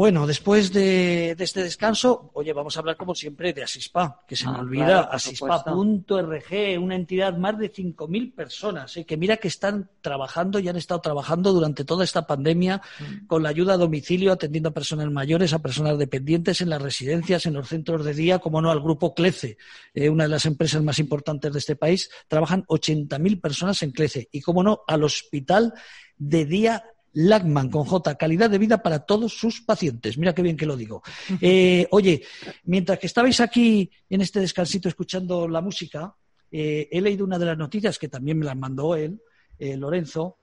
[0.00, 4.34] Bueno, después de, de este descanso, oye, vamos a hablar como siempre de Asispa, que
[4.34, 9.36] se me Ah, olvida, claro, asispa.org, una entidad más de 5.000 personas, eh, que mira
[9.36, 13.26] que están trabajando y han estado trabajando durante toda esta pandemia Mm.
[13.26, 17.44] con la ayuda a domicilio, atendiendo a personas mayores, a personas dependientes en las residencias,
[17.44, 19.58] en los centros de día, como no, al grupo CLECE,
[19.92, 22.08] eh, una de las empresas más importantes de este país.
[22.26, 25.74] Trabajan 80.000 personas en CLECE y, como no, al hospital
[26.16, 30.16] de día Lagman con J, calidad de vida para todos sus pacientes.
[30.16, 31.02] Mira qué bien que lo digo.
[31.40, 32.22] Eh, oye,
[32.64, 36.14] mientras que estabais aquí en este descansito escuchando la música,
[36.50, 39.20] eh, he leído una de las noticias que también me las mandó él,
[39.58, 40.38] eh, Lorenzo,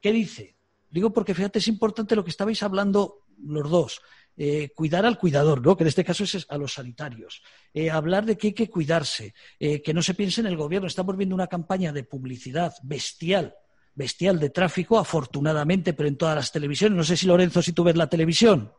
[0.00, 0.56] que dice,
[0.90, 4.00] digo porque fíjate, es importante lo que estabais hablando los dos.
[4.74, 5.76] cuidar al cuidador, ¿no?
[5.76, 7.42] que en este caso es a los sanitarios,
[7.92, 10.88] hablar de que hay que cuidarse, que no se piense en el gobierno.
[10.88, 13.54] Estamos viendo una campaña de publicidad bestial
[13.94, 16.96] bestial de tráfico, afortunadamente, pero en todas las televisiones.
[16.96, 18.72] No sé si Lorenzo, si tú ves la televisión.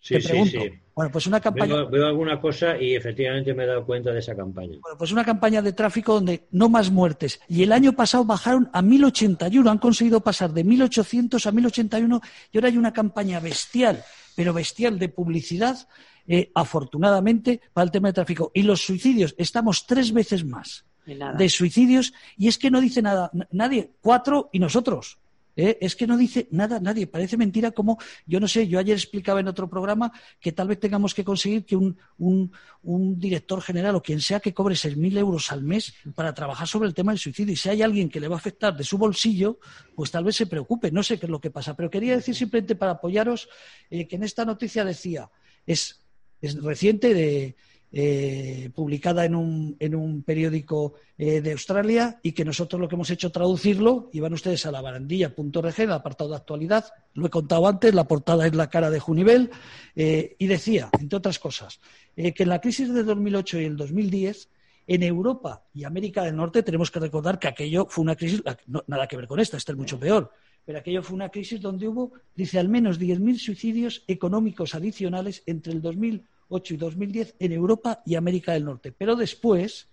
[0.00, 0.58] Sí, sí, sí.
[0.94, 1.84] Bueno, pues una campaña.
[1.84, 4.78] Veo, alguna cosa y efectivamente me he dado cuenta de esa campaña.
[4.80, 7.40] Bueno, pues una campaña de tráfico donde no más muertes.
[7.48, 12.58] Y el año pasado bajaron a 1081, han conseguido pasar de 1800 a 1081 y
[12.58, 14.02] ahora hay una campaña bestial,
[14.34, 15.86] pero bestial de publicidad,
[16.26, 18.50] eh, afortunadamente, para el tema de tráfico.
[18.54, 23.30] Y los suicidios, estamos tres veces más de suicidios y es que no dice nada
[23.50, 25.18] nadie, cuatro y nosotros.
[25.56, 25.78] ¿eh?
[25.80, 27.06] Es que no dice nada nadie.
[27.06, 30.80] Parece mentira como, yo no sé, yo ayer explicaba en otro programa que tal vez
[30.80, 35.52] tengamos que conseguir que un, un, director general o quien sea que cobre 6.000 euros
[35.52, 37.52] al mes para trabajar sobre el tema del suicidio.
[37.52, 39.58] Y si hay alguien que le va a afectar de su bolsillo,
[39.94, 40.90] pues tal vez se preocupe.
[40.90, 41.76] No sé qué es lo que pasa.
[41.76, 43.48] Pero quería decir simplemente para apoyaros
[43.90, 45.30] eh, que en esta noticia decía,
[45.66, 46.00] es,
[46.40, 47.56] es reciente de
[47.92, 52.94] eh, publicada en un, en un periódico eh, de Australia y que nosotros lo que
[52.94, 54.10] hemos hecho traducirlo.
[54.12, 58.06] Y van ustedes a la barandilla.org, el apartado de actualidad, lo he contado antes, la
[58.06, 59.50] portada es la cara de Junivel,
[59.96, 61.80] eh, y decía, entre otras cosas,
[62.14, 64.48] que en la crisis de 2008 y el 2010
[64.86, 68.42] en Europa y América del Norte tenemos que recordar que aquello fue una crisis,
[68.86, 70.30] nada que ver con esta, esta es mucho peor,
[70.64, 75.72] pero aquello fue una crisis donde hubo, dice, al menos 10.000 suicidios económicos adicionales entre
[75.72, 78.92] el 2000 2008 y 2010 en Europa y América del Norte.
[78.92, 79.88] Pero después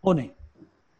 [0.00, 0.34] pone,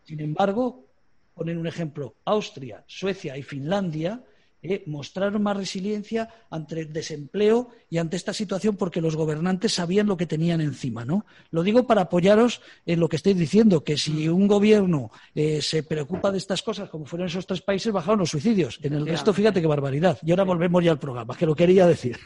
[0.05, 0.87] sin embargo,
[1.35, 4.23] ponen un ejemplo, Austria, Suecia y Finlandia
[4.65, 10.07] eh, mostraron más resiliencia ante el desempleo y ante esta situación porque los gobernantes sabían
[10.07, 11.27] lo que tenían encima, ¿no?
[11.51, 15.83] Lo digo para apoyaros en lo que estáis diciendo, que si un gobierno eh, se
[15.83, 18.79] preocupa de estas cosas, como fueron esos tres países, bajaron los suicidios.
[18.83, 20.17] En el resto, fíjate qué barbaridad.
[20.23, 22.17] Y ahora volvemos ya al programa, que lo quería decir.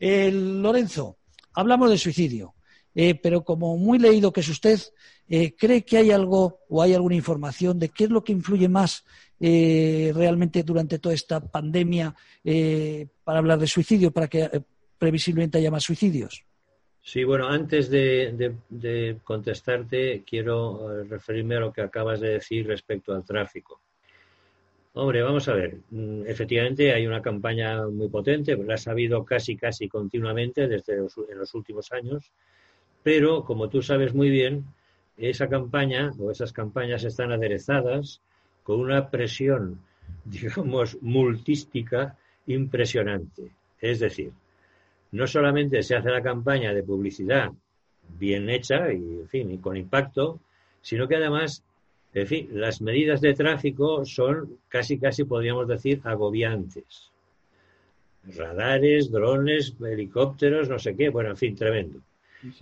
[0.00, 1.18] Lorenzo,
[1.54, 2.54] hablamos de suicidio,
[2.94, 4.80] eh, pero como muy leído que es usted,
[5.28, 8.68] eh, ¿cree que hay algo o hay alguna información de qué es lo que influye
[8.68, 9.04] más
[9.40, 12.14] eh, realmente durante toda esta pandemia
[13.24, 14.62] para hablar de suicidio, para que
[14.98, 16.44] previsiblemente haya más suicidios?
[17.02, 23.24] Sí, bueno, antes de contestarte, quiero referirme a lo que acabas de decir respecto al
[23.24, 23.80] tráfico.
[24.94, 25.78] Hombre, vamos a ver.
[25.90, 31.16] Mm, efectivamente, hay una campaña muy potente, la ha habido casi, casi continuamente desde los,
[31.28, 32.32] en los últimos años,
[33.02, 34.64] pero como tú sabes muy bien,
[35.16, 38.20] esa campaña o esas campañas están aderezadas
[38.62, 39.80] con una presión,
[40.24, 43.52] digamos, multística impresionante.
[43.80, 44.32] Es decir,
[45.12, 47.52] no solamente se hace la campaña de publicidad
[48.18, 50.40] bien hecha y, en fin, y con impacto,
[50.80, 51.64] sino que además
[52.14, 57.10] en fin, las medidas de tráfico son casi, casi podríamos decir, agobiantes.
[58.36, 62.00] Radares, drones, helicópteros, no sé qué, bueno, en fin, tremendo.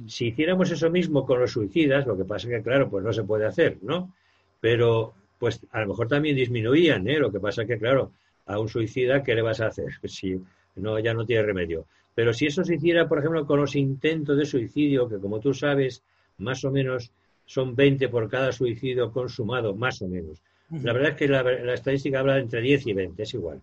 [0.06, 3.12] Si hiciéramos eso mismo con los suicidas, lo que pasa es que, claro, pues no
[3.12, 4.14] se puede hacer, ¿no?
[4.60, 7.18] Pero, pues a lo mejor también disminuían, ¿eh?
[7.18, 8.12] Lo que pasa es que, claro,
[8.46, 9.88] a un suicida, ¿qué le vas a hacer?
[10.08, 10.40] Si
[10.76, 11.86] no, ya no tiene remedio.
[12.14, 15.52] Pero si eso se hiciera, por ejemplo, con los intentos de suicidio, que como tú
[15.52, 16.02] sabes,
[16.38, 17.12] más o menos
[17.46, 20.42] son 20 por cada suicidio consumado, más o menos.
[20.70, 23.62] La verdad es que la, estadística habla entre 10 y 20, es igual.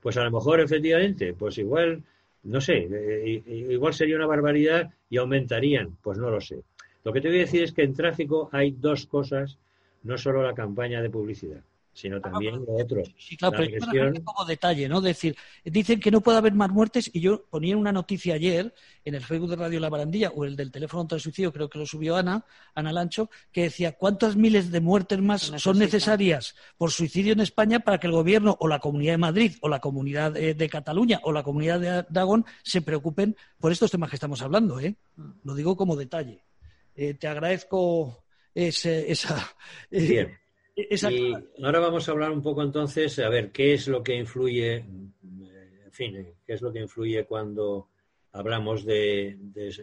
[0.00, 2.02] Pues a lo mejor, efectivamente, pues igual,
[2.42, 6.62] no sé, eh, igual sería una barbaridad y aumentarían, pues no lo sé.
[7.04, 9.58] Lo que te voy a decir es que en tráfico hay dos cosas,
[10.02, 11.62] no solo la campaña de publicidad
[11.92, 13.02] sino ah, también lo otro.
[13.18, 15.00] Sí, claro, pero como detalle, ¿no?
[15.00, 18.72] Decir, dicen que no puede haber más muertes y yo ponía una noticia ayer
[19.04, 21.68] en el Facebook de Radio La Barandilla o el del teléfono contra el suicidio, creo
[21.68, 26.54] que lo subió Ana, Ana Lancho, que decía cuántas miles de muertes más son necesarias
[26.76, 29.80] por suicidio en España para que el gobierno o la Comunidad de Madrid o la
[29.80, 34.40] Comunidad de, Cataluña o la Comunidad de Aragón se preocupen por estos temas que estamos
[34.42, 34.94] hablando, ¿eh?
[35.16, 35.30] Mm.
[35.44, 36.44] Lo digo como detalle.
[36.94, 38.24] Eh, te agradezco
[38.54, 38.90] esa...
[39.90, 40.39] Eh,
[40.88, 44.76] y ahora vamos a hablar un poco entonces, a ver, qué es lo que influye,
[44.76, 47.88] en fin, qué es lo que influye cuando
[48.32, 49.38] hablamos de,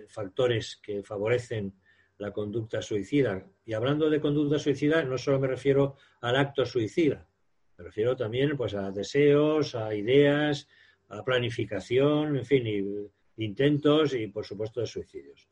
[0.07, 1.73] factores que favorecen
[2.17, 3.45] la conducta suicida.
[3.65, 7.27] Y hablando de conducta suicida, no solo me refiero al acto suicida,
[7.77, 10.67] me refiero también pues, a deseos, a ideas,
[11.09, 15.47] a planificación, en fin, intentos y, por supuesto, de suicidios.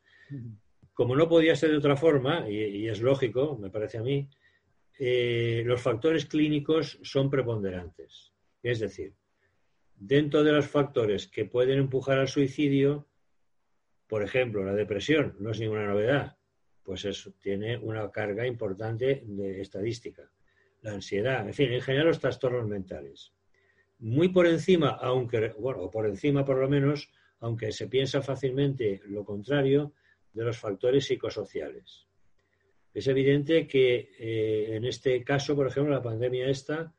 [0.92, 4.28] Como no podía ser de otra forma, y es lógico, me parece a mí,
[4.98, 8.32] eh, los factores clínicos son preponderantes.
[8.62, 9.14] Es decir,
[9.94, 13.06] dentro de los factores que pueden empujar al suicidio,
[14.06, 16.36] por ejemplo, la depresión, no es ninguna novedad,
[16.82, 20.30] pues eso tiene una carga importante de estadística.
[20.82, 23.32] La ansiedad, en fin, en general los trastornos mentales.
[23.98, 29.24] Muy por encima, aunque, bueno, por encima por lo menos, aunque se piensa fácilmente lo
[29.24, 29.94] contrario,
[30.32, 32.06] de los factores psicosociales.
[32.96, 36.94] Es evidente que eh, en este caso, por ejemplo, la pandemia esta,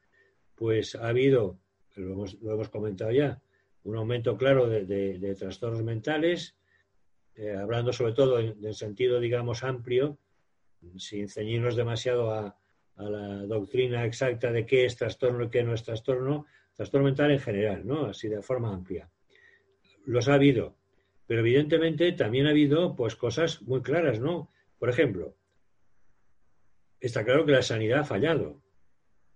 [0.53, 1.59] pues ha habido,
[1.95, 3.41] lo hemos, comentado ya,
[3.83, 6.55] un aumento claro de, trastornos mentales,
[7.33, 10.19] eh, hablando sobre todo en, en, sentido, digamos, amplio,
[10.97, 12.55] sin ceñirnos demasiado a,
[12.97, 17.31] a, la doctrina exacta de qué es trastorno y qué no es trastorno, trastorno mental
[17.31, 18.05] en general, ¿no?
[18.05, 19.09] Así de forma amplia.
[20.05, 20.75] Los ha habido,
[21.25, 24.51] pero evidentemente también ha habido pues cosas muy claras, ¿no?
[24.77, 25.36] Por ejemplo,
[26.99, 28.61] está claro que la sanidad ha fallado,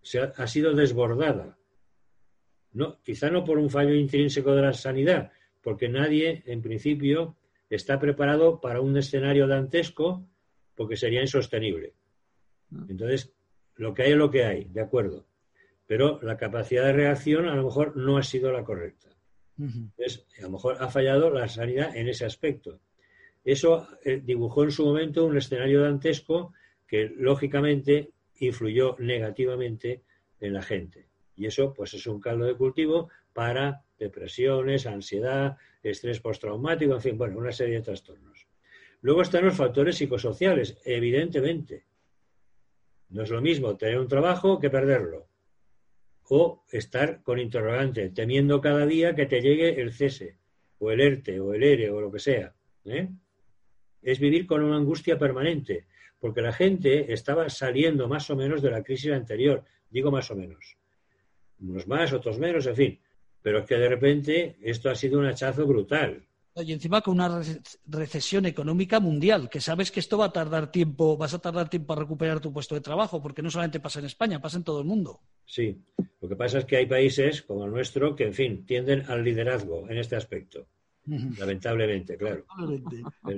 [0.02, 1.58] se ha, ha sido desbordada.
[2.74, 7.38] No, quizá no por un fallo intrínseco de la sanidad, porque nadie, en principio,
[7.69, 10.28] está preparado para un escenario dantesco
[10.76, 11.93] porque sería insostenible.
[12.88, 13.34] Entonces,
[13.76, 15.26] lo que hay es lo que hay, de acuerdo.
[15.88, 19.10] Pero la capacidad de reacción a lo mejor no ha sido la correcta.
[19.58, 22.80] Entonces, a lo mejor ha fallado la sanidad en ese aspecto.
[23.43, 26.54] Eso eh, dibujó en su momento un escenario dantesco
[26.91, 30.04] que, lógicamente, influyó negativamente
[30.41, 31.08] en la gente.
[31.38, 37.17] Y eso, pues, es un caldo de cultivo para depresiones, ansiedad, estrés postraumático, en fin,
[37.17, 38.45] bueno, una serie de trastornos.
[38.99, 41.86] Luego están los factores psicosociales, evidentemente.
[43.08, 45.30] No es lo mismo tener un trabajo que perderlo
[46.27, 50.39] o estar con interrogante, temiendo cada día que te llegue el cese,
[50.80, 52.54] o el ERTE, o el ERE, o lo que sea.
[52.84, 53.08] ¿eh?
[54.01, 55.88] Es vivir con una angustia permanente,
[56.22, 60.36] porque la gente estaba saliendo más o menos de la crisis anterior, digo más o
[60.36, 60.78] menos.
[61.60, 63.00] Unos más, otros menos, en fin.
[63.42, 66.24] Pero es que de repente esto ha sido un hachazo brutal.
[66.56, 67.42] Y encima con una
[67.88, 71.94] recesión económica mundial, que sabes que esto va a tardar tiempo, vas a tardar tiempo
[71.94, 74.80] a recuperar tu puesto de trabajo, porque no solamente pasa en España, pasa en todo
[74.80, 75.22] el mundo.
[75.46, 75.82] Sí,
[76.20, 79.24] lo que pasa es que hay países como el nuestro que, en fin, tienden al
[79.24, 80.68] liderazgo en este aspecto.
[81.06, 82.46] Lamentablemente, claro.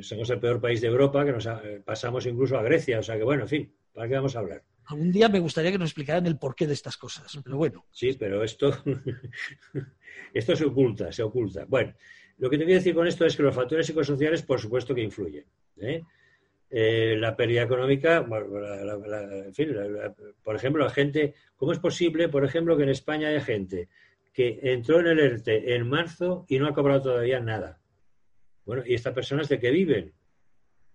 [0.02, 1.48] Somos el peor país de Europa, que nos
[1.86, 4.64] pasamos incluso a Grecia, o sea que, bueno, en fin, ¿para qué vamos a hablar?
[4.86, 7.86] Algún día me gustaría que nos explicaran el porqué de estas cosas, pero bueno.
[7.92, 8.84] Sí, pero esto,
[10.34, 11.66] esto se oculta, se oculta.
[11.66, 11.94] Bueno,
[12.38, 14.94] lo que te voy a decir con esto es que los factores psicosociales, por supuesto
[14.94, 15.46] que influyen.
[15.78, 16.04] ¿eh?
[16.70, 19.70] Eh, la pérdida económica, en fin,
[20.44, 23.88] por ejemplo, la gente, ¿cómo es posible, por ejemplo, que en España haya gente
[24.34, 27.80] que entró en el ERTE en marzo y no ha cobrado todavía nada?
[28.66, 30.14] Bueno, ¿y estas personas de qué viven?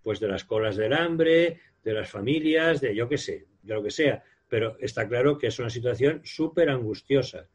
[0.03, 3.81] Pues de las colas del hambre, de las familias, de yo qué sé, de lo
[3.81, 4.23] que sea.
[4.47, 7.47] Pero está claro que es una situación súper angustiosa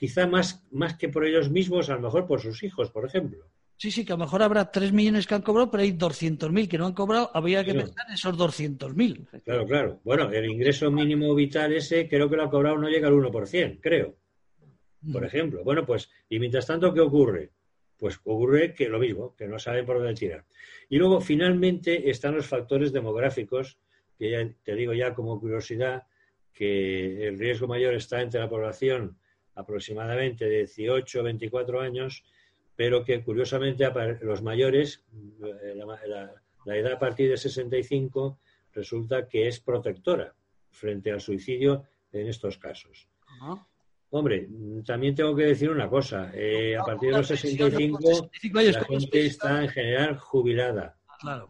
[0.00, 3.44] quizá más, más que por ellos mismos, a lo mejor por sus hijos, por ejemplo.
[3.76, 6.68] Sí, sí, que a lo mejor habrá 3 millones que han cobrado, pero hay 200.000
[6.68, 7.30] que no han cobrado.
[7.34, 9.42] Habría que pensar en esos 200.000.
[9.44, 10.00] Claro, claro.
[10.02, 13.78] Bueno, el ingreso mínimo vital ese creo que lo ha cobrado no llega al 1%,
[13.80, 14.16] creo.
[15.12, 15.64] Por ejemplo.
[15.64, 17.50] Bueno, pues, y mientras tanto, ¿qué ocurre?
[17.96, 20.44] Pues ocurre que lo mismo, que no saben por dónde tirar.
[20.88, 23.78] Y luego, finalmente, están los factores demográficos,
[24.18, 26.04] que ya te digo ya como curiosidad,
[26.52, 29.18] que el riesgo mayor está entre la población
[29.54, 32.24] aproximadamente de 18 o 24 años,
[32.76, 33.90] pero que curiosamente
[34.22, 35.04] los mayores,
[35.62, 38.38] eh, la, edad a partir de 65
[38.72, 40.34] resulta que es protectora
[40.70, 43.08] frente al suicidio en estos casos.
[44.10, 44.48] Hombre,
[44.84, 46.30] también tengo que decir una cosa.
[46.34, 50.96] Eh, a partir de los 65, la gente está en general jubilada.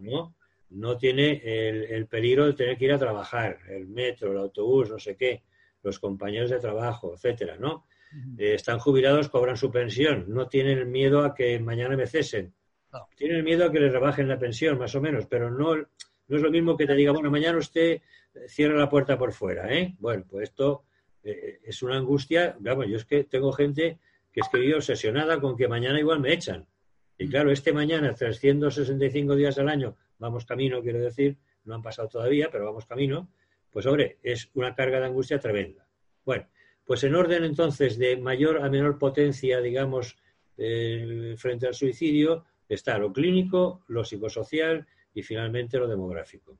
[0.00, 0.34] ¿no?
[0.70, 4.90] no tiene el, el, peligro de tener que ir a trabajar, el metro, el autobús,
[4.90, 5.42] no sé qué,
[5.82, 7.86] los compañeros de trabajo, etcétera, ¿no?
[8.38, 12.54] Eh, están jubilados, cobran su pensión, no tienen miedo a que mañana me cesen.
[13.16, 16.42] Tienen miedo a que les rebajen la pensión, más o menos, pero no, no es
[16.42, 18.02] lo mismo que te diga, bueno, mañana usted
[18.48, 19.94] cierra la puerta por fuera, ¿eh?
[19.98, 20.84] Bueno, pues esto
[21.22, 22.56] eh, es una angustia.
[22.60, 23.98] Vamos, yo es que tengo gente
[24.32, 26.66] que es que vive obsesionada con que mañana igual me echan.
[27.18, 32.08] Y claro, este mañana, 365 días al año, vamos camino, quiero decir, no han pasado
[32.08, 33.30] todavía, pero vamos camino,
[33.70, 35.86] pues hombre, es una carga de angustia tremenda.
[36.24, 36.46] Bueno,
[36.84, 40.16] pues en orden entonces de mayor a menor potencia, digamos,
[40.56, 46.58] eh, frente al suicidio, está lo clínico, lo psicosocial y finalmente lo demográfico.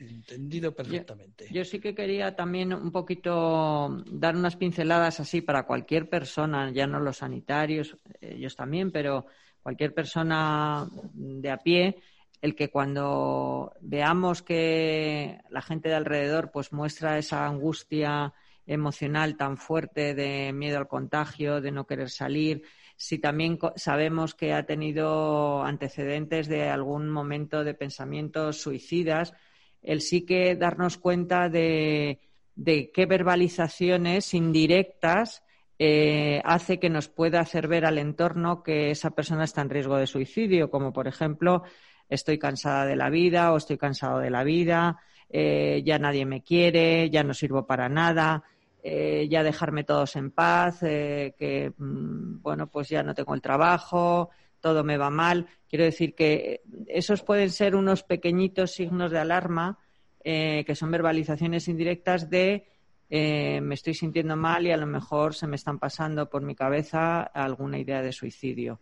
[0.00, 1.46] Entendido perfectamente.
[1.50, 6.86] Yo, sí que quería también un poquito dar unas pinceladas así para cualquier persona, ya
[6.86, 9.26] no los sanitarios, ellos también, pero
[9.62, 12.00] cualquier persona de a pie,
[12.40, 18.32] el que cuando veamos que la gente de alrededor pues muestra esa angustia
[18.66, 22.62] emocional tan fuerte de miedo al contagio, de no querer salir,
[22.96, 29.34] si también sabemos que ha tenido antecedentes de algún momento de pensamientos suicidas,
[29.82, 32.20] el sí que darnos cuenta de,
[32.64, 35.42] qué verbalizaciones indirectas
[35.78, 39.96] eh, hace que nos pueda hacer ver al entorno que esa persona está en riesgo
[39.96, 41.62] de suicidio, como por ejemplo,
[42.08, 45.00] estoy cansada de la vida o estoy cansado de la vida,
[45.30, 48.42] eh, ya nadie me quiere, ya no sirvo para nada,
[48.82, 54.30] eh, ya dejarme todos en paz, que mm, bueno, pues ya no tengo el trabajo,
[54.60, 55.46] todo me va mal.
[55.68, 59.78] Quiero decir que esos pueden ser unos pequeñitos signos de alarma
[60.22, 62.66] que son verbalizaciones indirectas de
[63.08, 67.22] me estoy sintiendo mal y a lo mejor se me están pasando por mi cabeza
[67.22, 68.80] alguna idea de suicidio.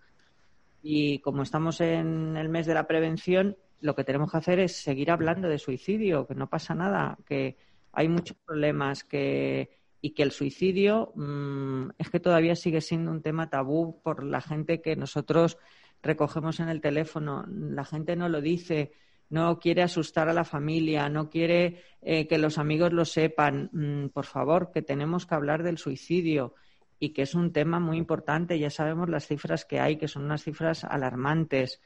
[0.82, 4.76] Y como estamos en el mes de la prevención, lo que tenemos que hacer es
[4.76, 7.56] seguir hablando de suicidio, que no pasa nada, que
[7.92, 13.22] hay muchos problemas que, y que el suicidio mm, es que todavía sigue siendo un
[13.22, 15.58] tema tabú por la gente que nosotros
[16.02, 17.44] recogemos en el teléfono.
[17.48, 18.92] La gente no lo dice,
[19.30, 23.70] no quiere asustar a la familia, no quiere eh, que los amigos lo sepan.
[23.72, 26.54] Mm, por favor, que tenemos que hablar del suicidio
[27.00, 28.58] y que es un tema muy importante.
[28.58, 31.80] Ya sabemos las cifras que hay, que son unas cifras alarmantes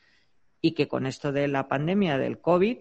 [0.60, 2.78] y que con esto de la pandemia del COVID,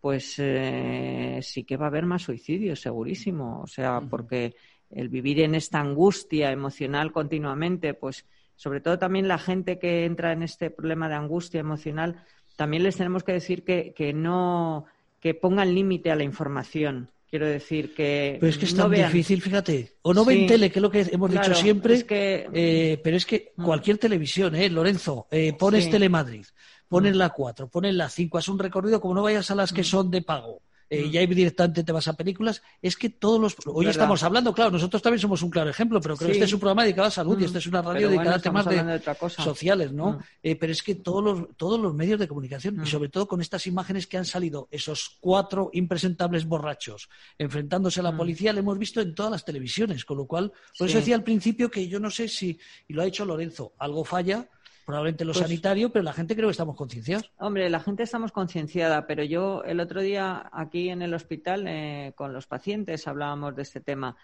[0.00, 3.60] pues eh, sí que va a haber más suicidios, segurísimo.
[3.62, 4.54] O sea, porque
[4.90, 8.24] el vivir en esta angustia emocional continuamente, pues
[8.56, 12.24] sobre todo también la gente que entra en este problema de angustia emocional,
[12.56, 14.86] también les tenemos que decir que, que no
[15.20, 17.10] que pongan límite a la información.
[17.28, 18.38] Quiero decir que.
[18.40, 19.92] Pero es que es tan difícil, fíjate.
[20.02, 22.04] O no ven tele, que es lo que hemos dicho siempre.
[22.10, 23.64] Eh, pero es que mm.
[23.64, 24.68] cualquier televisión, ¿eh?
[24.68, 26.46] Lorenzo, eh, pones Telemadrid,
[26.90, 27.18] pones mm.
[27.18, 29.84] la 4, pones la 5, haz un recorrido como no vayas a las que mm.
[29.84, 30.60] son de pago
[30.92, 31.10] eh, mm.
[31.10, 33.56] ya directamente te vas a películas, es que todos los...
[33.66, 36.52] Hoy estamos hablando, claro, nosotros también somos un claro ejemplo, pero creo que este es
[36.52, 39.92] un programa dedicado a salud y este es una radio dedicada a temas de, sociales,
[39.92, 40.12] ¿no?
[40.14, 40.18] Mm.
[40.42, 43.40] Eh, pero es que todos los, todos los medios de comunicación, y sobre todo con
[43.40, 48.76] estas imágenes que han salido, esos cuatro impresentables borrachos enfrentándose a la policía, lo hemos
[48.76, 52.00] visto en todas las televisiones, con lo cual, por eso decía al principio que yo
[52.00, 54.48] no sé si, y lo ha dicho Lorenzo, algo falla
[54.90, 57.30] probablemente lo pues sanitario, pero la gente creo que estamos concienciados.
[57.38, 62.12] Hombre, la gente estamos concienciada, pero yo el otro día aquí en el hospital eh,
[62.16, 64.16] con los pacientes hablábamos de este tema.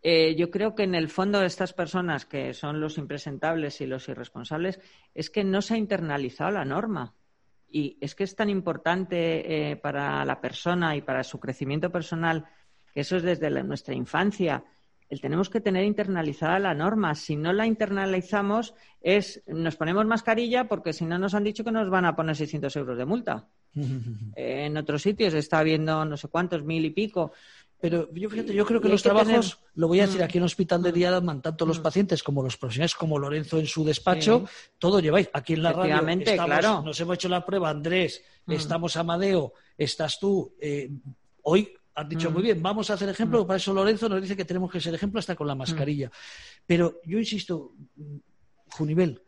[0.00, 3.86] Eh, yo creo que en el fondo de estas personas que son los impresentables y
[3.86, 4.80] los irresponsables
[5.14, 7.14] es que no se ha internalizado la norma.
[7.68, 12.46] Y es que es tan importante eh, para la persona y para su crecimiento personal,
[12.92, 14.64] que eso es desde nuestra infancia,
[15.12, 17.14] el tenemos que tener internalizada la norma.
[17.14, 21.70] Si no la internalizamos, es nos ponemos mascarilla porque si no nos han dicho que
[21.70, 23.46] nos van a poner 600 euros de multa.
[24.36, 27.32] en otros sitios está habiendo no sé cuántos, mil y pico.
[27.78, 30.24] Pero yo fíjate, yo creo que los trabajos, lo voy a decir mm.
[30.24, 31.82] aquí en el hospital de día, tanto los mm.
[31.82, 34.46] pacientes como los profesionales, como Lorenzo en su despacho,
[34.78, 35.28] todo lleváis.
[35.34, 38.52] Aquí en la radio estamos, nos hemos hecho la prueba, Andrés, mm.
[38.52, 40.54] estamos Amadeo, estás tú.
[40.58, 40.90] Eh,
[41.42, 44.44] hoy has dicho muy bien, vamos a hacer ejemplo, para eso Lorenzo nos dice que
[44.44, 46.10] tenemos que ser ejemplo hasta con la mascarilla.
[46.66, 47.72] Pero yo insisto,
[48.70, 49.22] Junivel,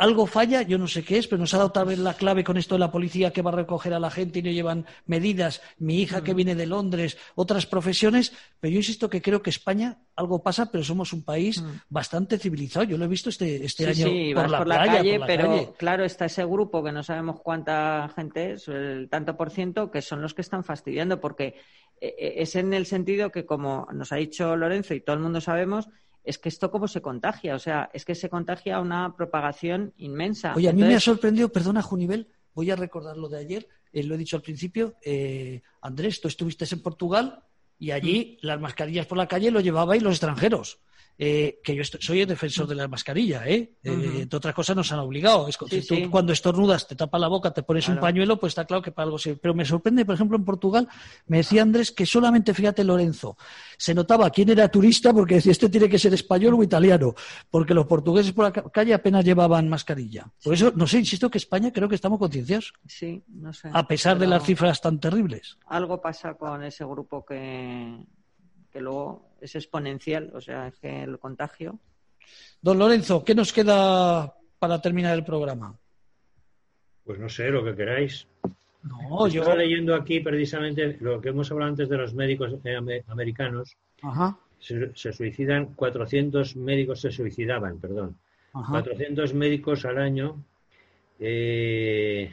[0.00, 2.42] algo falla, yo no sé qué es, pero nos ha dado tal vez la clave
[2.42, 4.86] con esto de la policía que va a recoger a la gente y no llevan
[5.04, 9.50] medidas, mi hija que viene de Londres, otras profesiones, pero yo insisto que creo que
[9.50, 12.84] España algo pasa, pero somos un país bastante civilizado.
[12.84, 16.82] Yo lo he visto este, este año por, la, calle, pero claro, está ese grupo
[16.82, 20.64] que no sabemos cuánta gente es, el tanto por ciento, que son los que están
[20.64, 21.56] fastidiando, porque
[22.00, 25.88] es en el sentido que, como nos ha dicho Lorenzo y todo el mundo sabemos,
[26.24, 30.54] es que esto cómo se contagia, o sea, es que se contagia una propagación inmensa.
[30.54, 34.02] Oye, a mí me ha sorprendido, perdona, Junivel, voy a recordar lo de ayer, eh,
[34.02, 37.42] lo he dicho al principio, eh, Andrés, tú estuviste en Portugal
[37.78, 38.46] y allí mm.
[38.46, 40.78] las mascarillas por la calle lo llevabais los extranjeros.
[41.22, 43.74] Eh, que yo soy el defensor de la mascarilla, ¿eh?
[43.84, 45.48] eh otras cosas nos han obligado.
[45.48, 48.64] Es, si tú cuando estornudas te tapas la boca, te pones un pañuelo, pues está
[48.64, 49.36] claro que para algo sirve.
[49.36, 50.88] Pero me sorprende, por ejemplo, en Portugal,
[51.26, 53.36] me decía Andrés que solamente, fíjate, Lorenzo,
[53.76, 57.14] se notaba quién era turista porque decía, este tiene que ser español o italiano,
[57.50, 60.26] porque los portugueses por la calle apenas llevaban mascarilla.
[60.42, 62.72] Por eso, no sé, insisto que España creo que estamos concienciados.
[62.86, 63.68] Sí, no sé.
[63.74, 65.58] A pesar de las cifras tan terribles.
[65.66, 68.06] Algo pasa con ese grupo que,
[68.70, 71.78] que luego es exponencial, o sea, es que el contagio.
[72.60, 75.76] Don Lorenzo, ¿qué nos queda para terminar el programa?
[77.04, 78.26] Pues no sé, lo que queráis.
[78.82, 83.02] No, yo estaba leyendo aquí precisamente lo que hemos hablado antes de los médicos eh,
[83.08, 83.76] americanos.
[84.02, 84.38] Ajá.
[84.58, 88.16] Se, suicidan, 400 médicos se suicidaban, perdón.
[88.52, 90.42] 400 médicos al año.
[91.18, 92.32] Eh,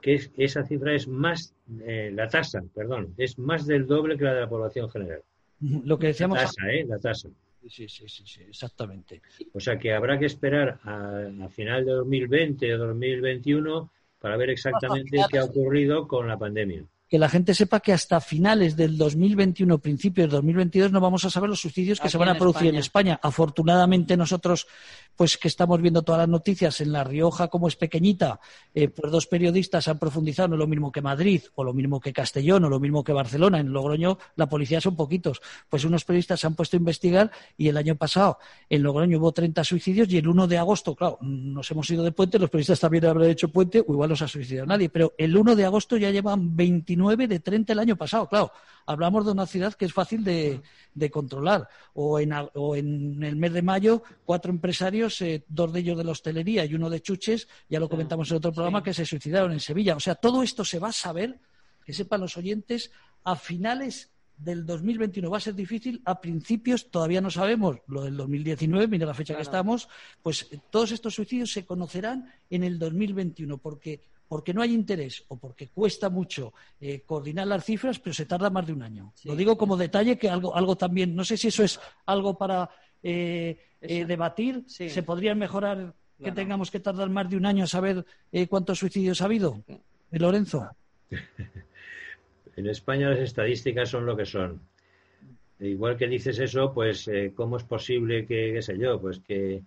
[0.00, 1.54] que es- esa cifra es más,
[1.86, 5.22] eh, la tasa, perdón, es más del doble que la de la población general.
[5.84, 6.38] Lo que La decíamos.
[6.38, 6.84] tasa, ¿eh?
[6.88, 7.28] La tasa.
[7.66, 9.22] Sí, sí, sí, sí, exactamente.
[9.54, 14.50] O sea que habrá que esperar a, a final de 2020 o 2021 para ver
[14.50, 16.84] exactamente qué ha ocurrido con la pandemia.
[17.08, 21.30] Que la gente sepa que hasta finales del 2021, principios del 2022, no vamos a
[21.30, 23.12] saber los suicidios que Aquí se van a producir en España.
[23.14, 23.20] España.
[23.22, 24.66] Afortunadamente nosotros,
[25.16, 28.40] pues que estamos viendo todas las noticias en La Rioja, como es pequeñita,
[28.74, 32.00] eh, pues dos periodistas han profundizado, no es lo mismo que Madrid, o lo mismo
[32.00, 33.60] que Castellón, o lo mismo que Barcelona.
[33.60, 35.40] En Logroño la policía son poquitos.
[35.68, 38.38] Pues unos periodistas se han puesto a investigar y el año pasado
[38.68, 42.12] en Logroño hubo 30 suicidios y el 1 de agosto, claro, nos hemos ido de
[42.12, 45.14] puente, los periodistas también habrán hecho puente, o igual no se ha suicidado nadie, pero
[45.18, 48.52] el 1 de agosto ya llevan 29 de 30 el año pasado, claro.
[48.86, 50.60] Hablamos de una ciudad que es fácil de,
[50.94, 51.68] de controlar.
[51.94, 56.04] O en, o en el mes de mayo, cuatro empresarios, eh, dos de ellos de
[56.04, 59.52] la hostelería y uno de chuches, ya lo comentamos en otro programa, que se suicidaron
[59.52, 59.96] en Sevilla.
[59.96, 61.38] O sea, todo esto se va a saber,
[61.84, 62.90] que sepan los oyentes,
[63.24, 68.16] a finales del 2021 va a ser difícil, a principios todavía no sabemos, lo del
[68.16, 69.88] 2019, mira la fecha que estamos,
[70.22, 75.24] pues eh, todos estos suicidios se conocerán en el 2021 porque porque no hay interés
[75.28, 79.12] o porque cuesta mucho eh, coordinar las cifras, pero se tarda más de un año.
[79.14, 79.28] Sí.
[79.28, 82.70] Lo digo como detalle que algo, algo también, no sé si eso es algo para
[83.02, 83.58] eh,
[83.88, 84.88] eh, debatir, Sí.
[84.90, 88.78] se podría mejorar que tengamos que tardar más de un año a saber eh, cuántos
[88.78, 89.62] suicidios ha habido.
[89.68, 89.80] Eh,
[90.18, 90.68] Lorenzo.
[92.56, 94.60] En España las estadísticas son lo que son.
[95.58, 99.18] E Igual que dices eso, pues eh, ¿cómo es posible que, qué sé yo, pues
[99.20, 99.62] que,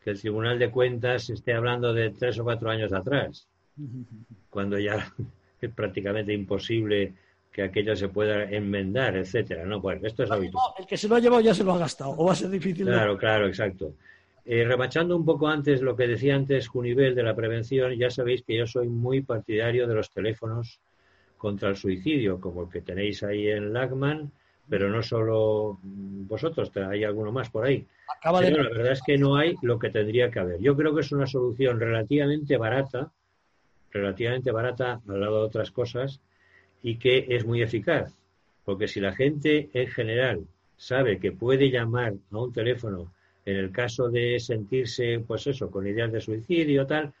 [0.00, 3.48] que el Tribunal de Cuentas esté hablando de tres o cuatro años atrás,
[4.50, 5.12] cuando ya
[5.60, 7.14] es prácticamente imposible
[7.52, 9.80] que aquello se pueda enmendar, etcétera, ¿no?
[9.82, 10.62] Pues esto es habitual.
[10.76, 12.36] No, el que se lo ha llevado ya se lo ha gastado, o va a
[12.36, 12.86] ser difícil.
[12.86, 13.94] de- Claro, claro, exacto.
[14.44, 18.42] Eh, remachando un poco antes lo que decía antes Junivel de la prevención, ya sabéis
[18.42, 20.80] que yo soy muy partidario de los teléfonos
[21.36, 24.30] contra el suicidio, como el que tenéis ahí en Lagman,
[24.68, 27.86] pero no solo vosotros, hay alguno más por ahí.
[28.18, 30.60] Acaba de Pero la verdad es que no hay lo que tendría que haber.
[30.60, 33.10] Yo creo que es una solución relativamente barata,
[33.90, 36.20] relativamente barata al lado de otras cosas,
[36.82, 38.12] y que es muy eficaz.
[38.64, 40.44] Porque si la gente en general
[40.76, 43.12] sabe que puede llamar a un teléfono
[43.44, 47.12] en el caso de sentirse, pues eso, con ideas de suicidio tal,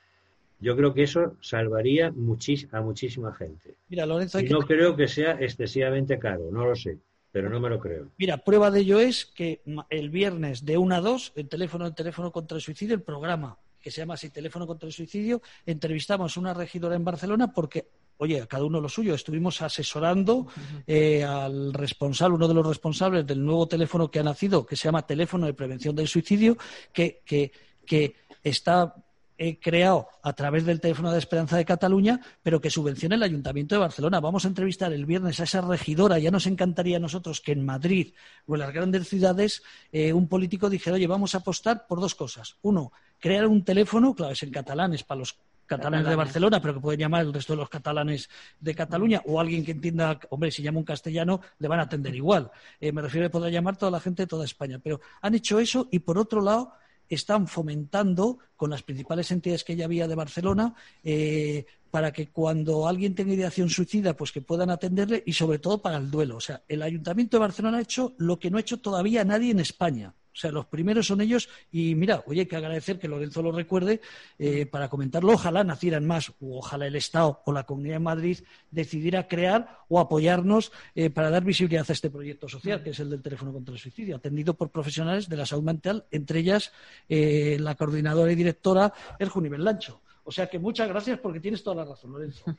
[0.60, 3.74] yo creo que eso salvaría muchis- a muchísima gente.
[3.88, 6.98] Mira, Lorenzo, Y que- no creo que sea excesivamente caro, no lo sé,
[7.32, 8.08] pero no me lo creo.
[8.18, 11.94] Mira, prueba de ello es que el viernes de 1 a 2, el teléfono, el
[11.94, 16.36] teléfono contra el suicidio, el programa que se llama así Teléfono contra el Suicidio, entrevistamos
[16.36, 17.86] a una regidora en Barcelona porque,
[18.18, 20.46] oye, a cada uno lo suyo, estuvimos asesorando
[20.86, 24.84] eh, al responsable, uno de los responsables del nuevo teléfono que ha nacido, que se
[24.84, 26.56] llama Teléfono de Prevención del Suicidio,
[26.92, 27.52] que, que,
[27.86, 28.94] que está
[29.40, 33.76] eh, creado a través del teléfono de Esperanza de Cataluña, pero que subvenciona el Ayuntamiento
[33.76, 34.18] de Barcelona.
[34.18, 36.18] Vamos a entrevistar el viernes a esa regidora.
[36.18, 38.14] Ya nos encantaría a nosotros que en Madrid
[38.46, 39.62] o en las grandes ciudades
[39.92, 42.56] eh, un político dijera, oye, vamos a apostar por dos cosas.
[42.62, 42.90] Uno,
[43.20, 45.38] crear un teléfono, claro, es en catalán, es para los
[45.68, 46.16] catalanes de.
[46.16, 49.72] Barcelona, pero que pueden llamar el resto de los catalanes de Cataluña, o alguien que
[49.72, 52.50] entienda, hombre, si llama un castellano, le van a atender igual.
[52.80, 54.80] Eh, me refiero a que podrá llamar toda la gente de toda España.
[54.82, 56.72] Pero han hecho eso y, por otro lado,
[57.08, 62.86] están fomentando con las principales entidades que ya había de Barcelona eh, para que cuando
[62.86, 66.36] alguien tenga ideación suicida, pues que puedan atenderle y sobre todo para el duelo.
[66.36, 69.52] O sea, el Ayuntamiento de Barcelona ha hecho lo que no ha hecho todavía nadie
[69.52, 70.14] en España.
[70.38, 73.50] O sea, los primeros son ellos y mira, oye, hay que agradecer que Lorenzo lo
[73.50, 74.00] recuerde
[74.38, 75.32] eh, para comentarlo.
[75.32, 78.38] Ojalá nacieran más, o ojalá el Estado o la Comunidad de Madrid
[78.70, 83.10] decidiera crear o apoyarnos eh, para dar visibilidad a este proyecto social, que es el
[83.10, 86.72] del teléfono contra el suicidio, atendido por profesionales de la salud mental, entre ellas
[87.08, 90.02] eh, la coordinadora y directora El Junivel Lancho.
[90.22, 92.44] O sea que muchas gracias porque tienes toda la razón, Lorenzo.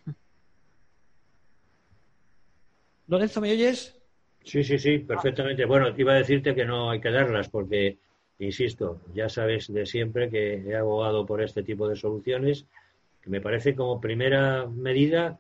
[3.08, 3.99] Lorenzo, ¿me oyes?
[4.50, 5.64] Sí, sí, sí, perfectamente.
[5.66, 8.00] Bueno, iba a decirte que no hay que darlas porque,
[8.40, 12.66] insisto, ya sabes de siempre que he abogado por este tipo de soluciones,
[13.22, 15.38] que me parece como primera medida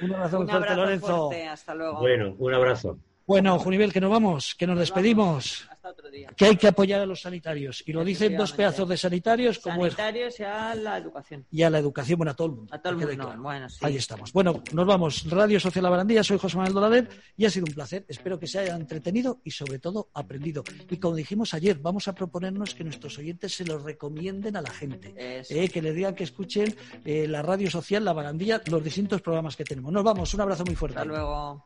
[0.00, 1.26] Un abrazo muy Un fuerte, abrazo Lorenzo.
[1.28, 2.00] fuerte, hasta luego.
[2.00, 2.98] Bueno, un abrazo.
[3.30, 5.64] Bueno, Junivel, que nos vamos, que nos despedimos.
[5.70, 6.30] Hasta otro día.
[6.36, 7.80] Que hay que apoyar a los sanitarios.
[7.86, 11.46] Y lo dicen dos pedazos de sanitarios como es Sanitarios y a la educación.
[11.48, 12.74] y a la educación, bueno, a todo el mundo.
[12.74, 13.14] A todo el mundo.
[13.14, 13.40] claro.
[13.40, 13.78] Bueno, sí.
[13.82, 14.32] Ahí estamos.
[14.32, 15.30] Bueno, nos vamos.
[15.30, 18.04] Radio Social La Barandilla, soy José Manuel Dorader y ha sido un placer.
[18.08, 20.64] Espero que se hayan entretenido y sobre todo aprendido.
[20.90, 24.70] Y como dijimos ayer, vamos a proponernos que nuestros oyentes se lo recomienden a la
[24.70, 25.14] gente.
[25.16, 26.74] Eh, que les digan que escuchen
[27.04, 29.92] eh, la Radio Social La Barandilla, los distintos programas que tenemos.
[29.92, 30.34] Nos vamos.
[30.34, 30.98] Un abrazo muy fuerte.
[30.98, 31.62] Hasta luego.